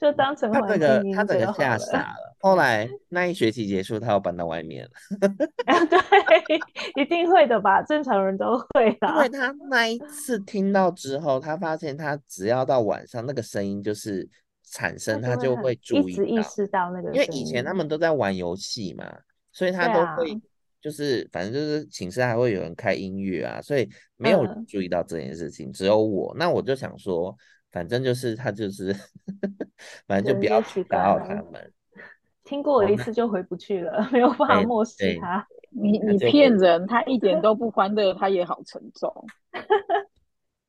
[0.00, 2.35] 就当成他这个他整个吓傻了。
[2.40, 4.90] 后来那一学期结束，他要搬到外面了。
[5.88, 7.82] 对，一定会的吧？
[7.82, 9.08] 正常人都会的。
[9.08, 14.28] 因为他那一次听到之后，他发现他只要到晚上，那个声音就是。
[14.72, 19.06] 产生他就会注意到，意识到那个，因为以前他们都在玩游戏嘛，
[19.52, 20.36] 所以他都会
[20.80, 26.34] 就是反正就是寝室还会有人开音乐啊，所以没有注意到这件事情，只有我。
[26.36, 27.32] 那我就想说，
[27.70, 28.92] 反正就是他就是，
[30.08, 31.72] 反正就不要去打扰他们。
[32.46, 35.46] 听过一次就回不去了， 没有办法漠视他。
[35.70, 39.12] 你你骗人，他一点都不欢乐，他也好沉重。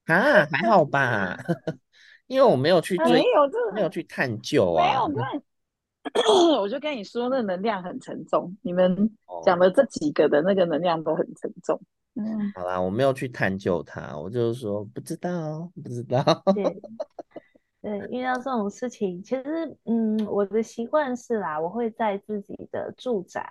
[0.07, 1.37] 啊，还好吧。
[2.27, 4.85] 因为我没有去追，没有这没有去探究啊。
[4.85, 8.53] 没有，对， 我就跟你说，那能量很沉重。
[8.61, 9.09] 你们
[9.45, 11.79] 讲的这几个的那个能量都很沉重。
[12.15, 16.21] 嗯，好啦，我没有去探究它，我就是说不知道，不知道。
[17.81, 23.49] 对，遇到这种事情，其实，嗯，我的习惯是啦，我会在自己的住宅，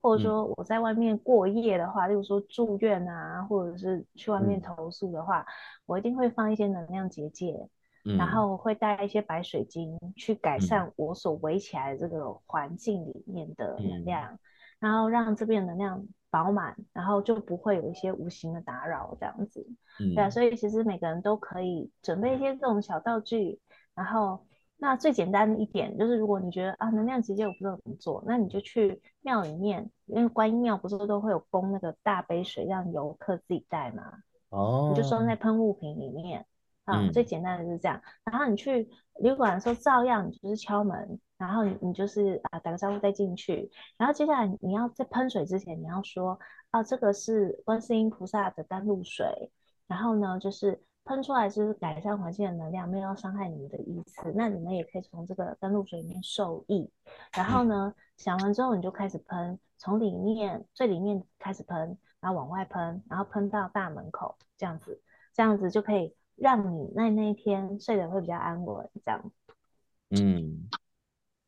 [0.00, 5.46] 或者说我在外面过夜的话，嗯、例如说住院啊，或者是去外面投宿的话，嗯、
[5.86, 7.68] 我一定会放一些能量结界。
[8.16, 14.38] 然后会带一些白水晶去改善我所围起来的这个环境里面的能量，嗯、
[14.78, 16.06] 然后让这边能量
[16.36, 19.66] 饱满，然后就不会有一些无形的打扰这样子。
[19.98, 23.58] 嗯、对啊，所以其实每个人都可以准备一些这种小道具。
[23.94, 24.44] 然后
[24.76, 34.02] 那最简单的一点就是，如果你觉得啊能量结界我不知道怎么做，那你就去庙里面，因为观音庙不是都会有供那个大杯水让游客自己带吗？
[34.50, 36.44] 哦，你就装在喷雾瓶里面。
[36.86, 38.00] 啊，最简单的是这样。
[38.24, 38.88] 然后你去
[39.20, 43.70] 旅馆的时候，照样你就是敲门，然后你你就是啊打个招呼再进去。
[43.98, 46.38] 然后接下来你要在喷水之前，你要说
[46.70, 49.52] 啊，这个是观世音菩萨的甘露水。
[49.86, 54.32] 然后呢，就是喷出来就是改善环境的能量，没有要伤害你们的意思。
[54.34, 56.90] 那你们也可以从这个甘露水里面受益。
[57.32, 65.00] 然后呢，想完之后你就开始喷，从里面最里面开始喷，然后往外喷，然后喷到大门口，这样子，
[65.32, 66.14] 这样子就可以。
[66.36, 69.32] 让你那那一天睡得会比较安稳，这样。
[70.10, 70.68] 嗯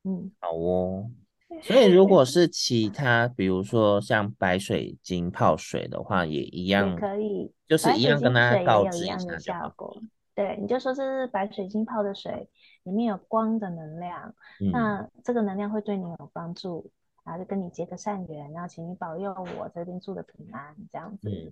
[0.04, 1.10] 嗯，好哦。
[1.62, 9.98] 所以如果是其他，比如说像白水晶泡水的话，也一样可以，就是一样跟大家告知一样的效果。
[10.34, 12.48] 对，你就说这是白水晶泡的水，
[12.82, 16.90] 里面有光的能量，嗯、那这个能量会对你有帮助，
[17.24, 21.30] 然后就跟你结个善缘，然后请你保佑我这边住的平安，这样子。
[21.30, 21.50] 嗯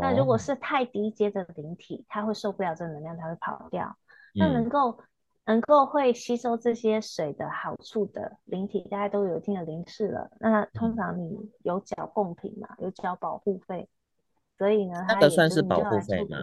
[0.00, 3.96] 那如果是太低阶的灵体，它会受不了这个能量，它会跑掉。
[4.34, 4.98] 那能够
[5.46, 10.30] 能够会吸收这些水的好处的灵体，大家都有一定的灵视了。
[10.40, 13.88] 那通常你有缴贡品嘛，有缴保护费，
[14.58, 16.38] 所以呢，它也算是保护费吗？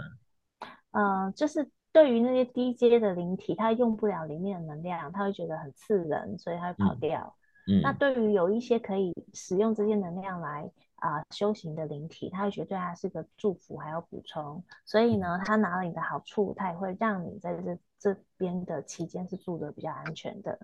[0.92, 7.36] 嗯、呃，就是对于那些低阶的灵体，它用不了里面的能量，它会觉得很刺人，所以它会跑掉。
[7.68, 10.72] 嗯，那对于有一些可以使用这些能量来。
[11.02, 20.60] 啊、修行的灵体，他会觉得对他是个祝福，还有补充，所以呢，他拿了你的好处，他也会让你在这这边的期间是住的比较安全的。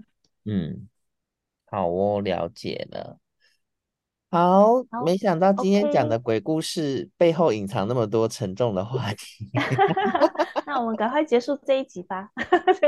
[0.45, 0.87] 嗯，
[1.65, 3.19] 好哦，了解了。
[4.29, 9.49] 好，好没想到今天讲的鬼故事背后隐藏那么多沉重的话题。
[10.67, 12.29] 那我们赶快结束这一集吧。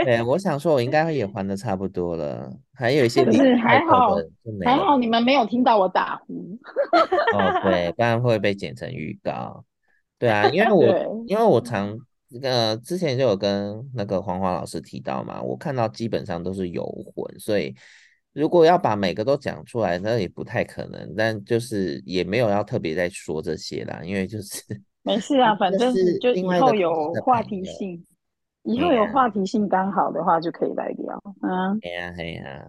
[0.03, 4.17] 对，我想说，我应该也还的差不多了，还有一些是还好，
[4.65, 6.59] 还好你们没有听到我打呼。
[7.33, 9.63] 哦，对， 不然会被剪成预告。
[10.17, 11.97] 对啊，因为我因为我常
[12.43, 17.73] 呃之前就有跟那个黄华老师提到嘛，我看到基本上都是游魂，所以。
[18.33, 21.13] 如果要把每个都讲出来，那也不太可能。
[21.17, 24.63] 但就是也没有要特别再说这些啦，因为就是
[25.03, 28.05] 没事啊， 反正就以后有话题性，
[28.63, 31.21] 以后有话题性刚好的话就可以来聊。
[31.41, 32.67] 嗯，哎呀哎呀，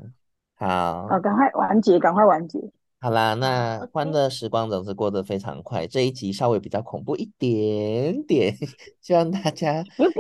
[0.57, 2.59] 好，好，赶快完结，赶快完结。
[3.03, 5.87] 好啦，那欢乐时光总是过得非常快。
[5.87, 8.55] 这一集稍微比较恐怖一点点，
[9.01, 10.13] 希望大家不是，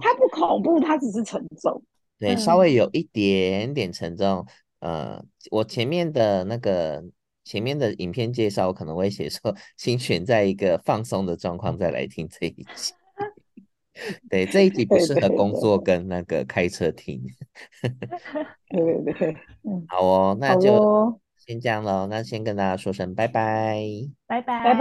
[0.00, 1.80] 它不恐怖，它只是沉重。
[2.18, 4.44] 对，稍微有一点点沉重。
[4.84, 7.02] 呃，我前面的那个
[7.42, 12.92] 前面的影片介绍，我可能会写说，请选在一个放松的状况再来听这一集。
[14.28, 17.22] 对，这一集不适合工作跟那个开车听。
[18.68, 22.06] 对对对，嗯，好哦，那就先这样喽。
[22.06, 23.80] 那先跟大家说声拜拜，
[24.26, 24.80] 拜拜，拜拜，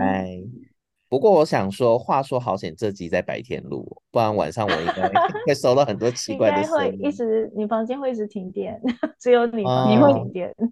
[0.00, 0.69] 拜。
[1.10, 5.10] 不过我想说，话说好险，这集在白天录，不然晚上我应该
[5.44, 7.02] 会收到很多奇怪的声音。
[7.02, 8.80] 会一直，你房间会一直停电，
[9.18, 10.70] 只有你房间会停电， 哦、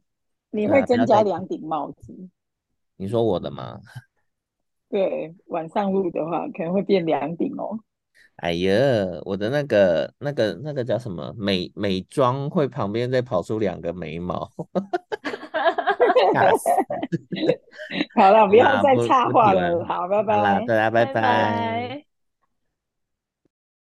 [0.53, 2.15] 你会增加两顶帽子。
[2.97, 3.81] 你说我的吗？
[4.89, 7.77] 对，晚上录的话可能会变两顶哦。
[8.37, 8.73] 哎呀，
[9.25, 14.49] 我的那个、那个、那个叫什么美美妆会旁边再跑出两个眉毛。
[18.17, 19.85] 好了，不要再插话了。
[19.87, 20.37] 好，拜拜。
[20.37, 21.07] 好了，大家拜拜。
[21.07, 22.08] 拜拜。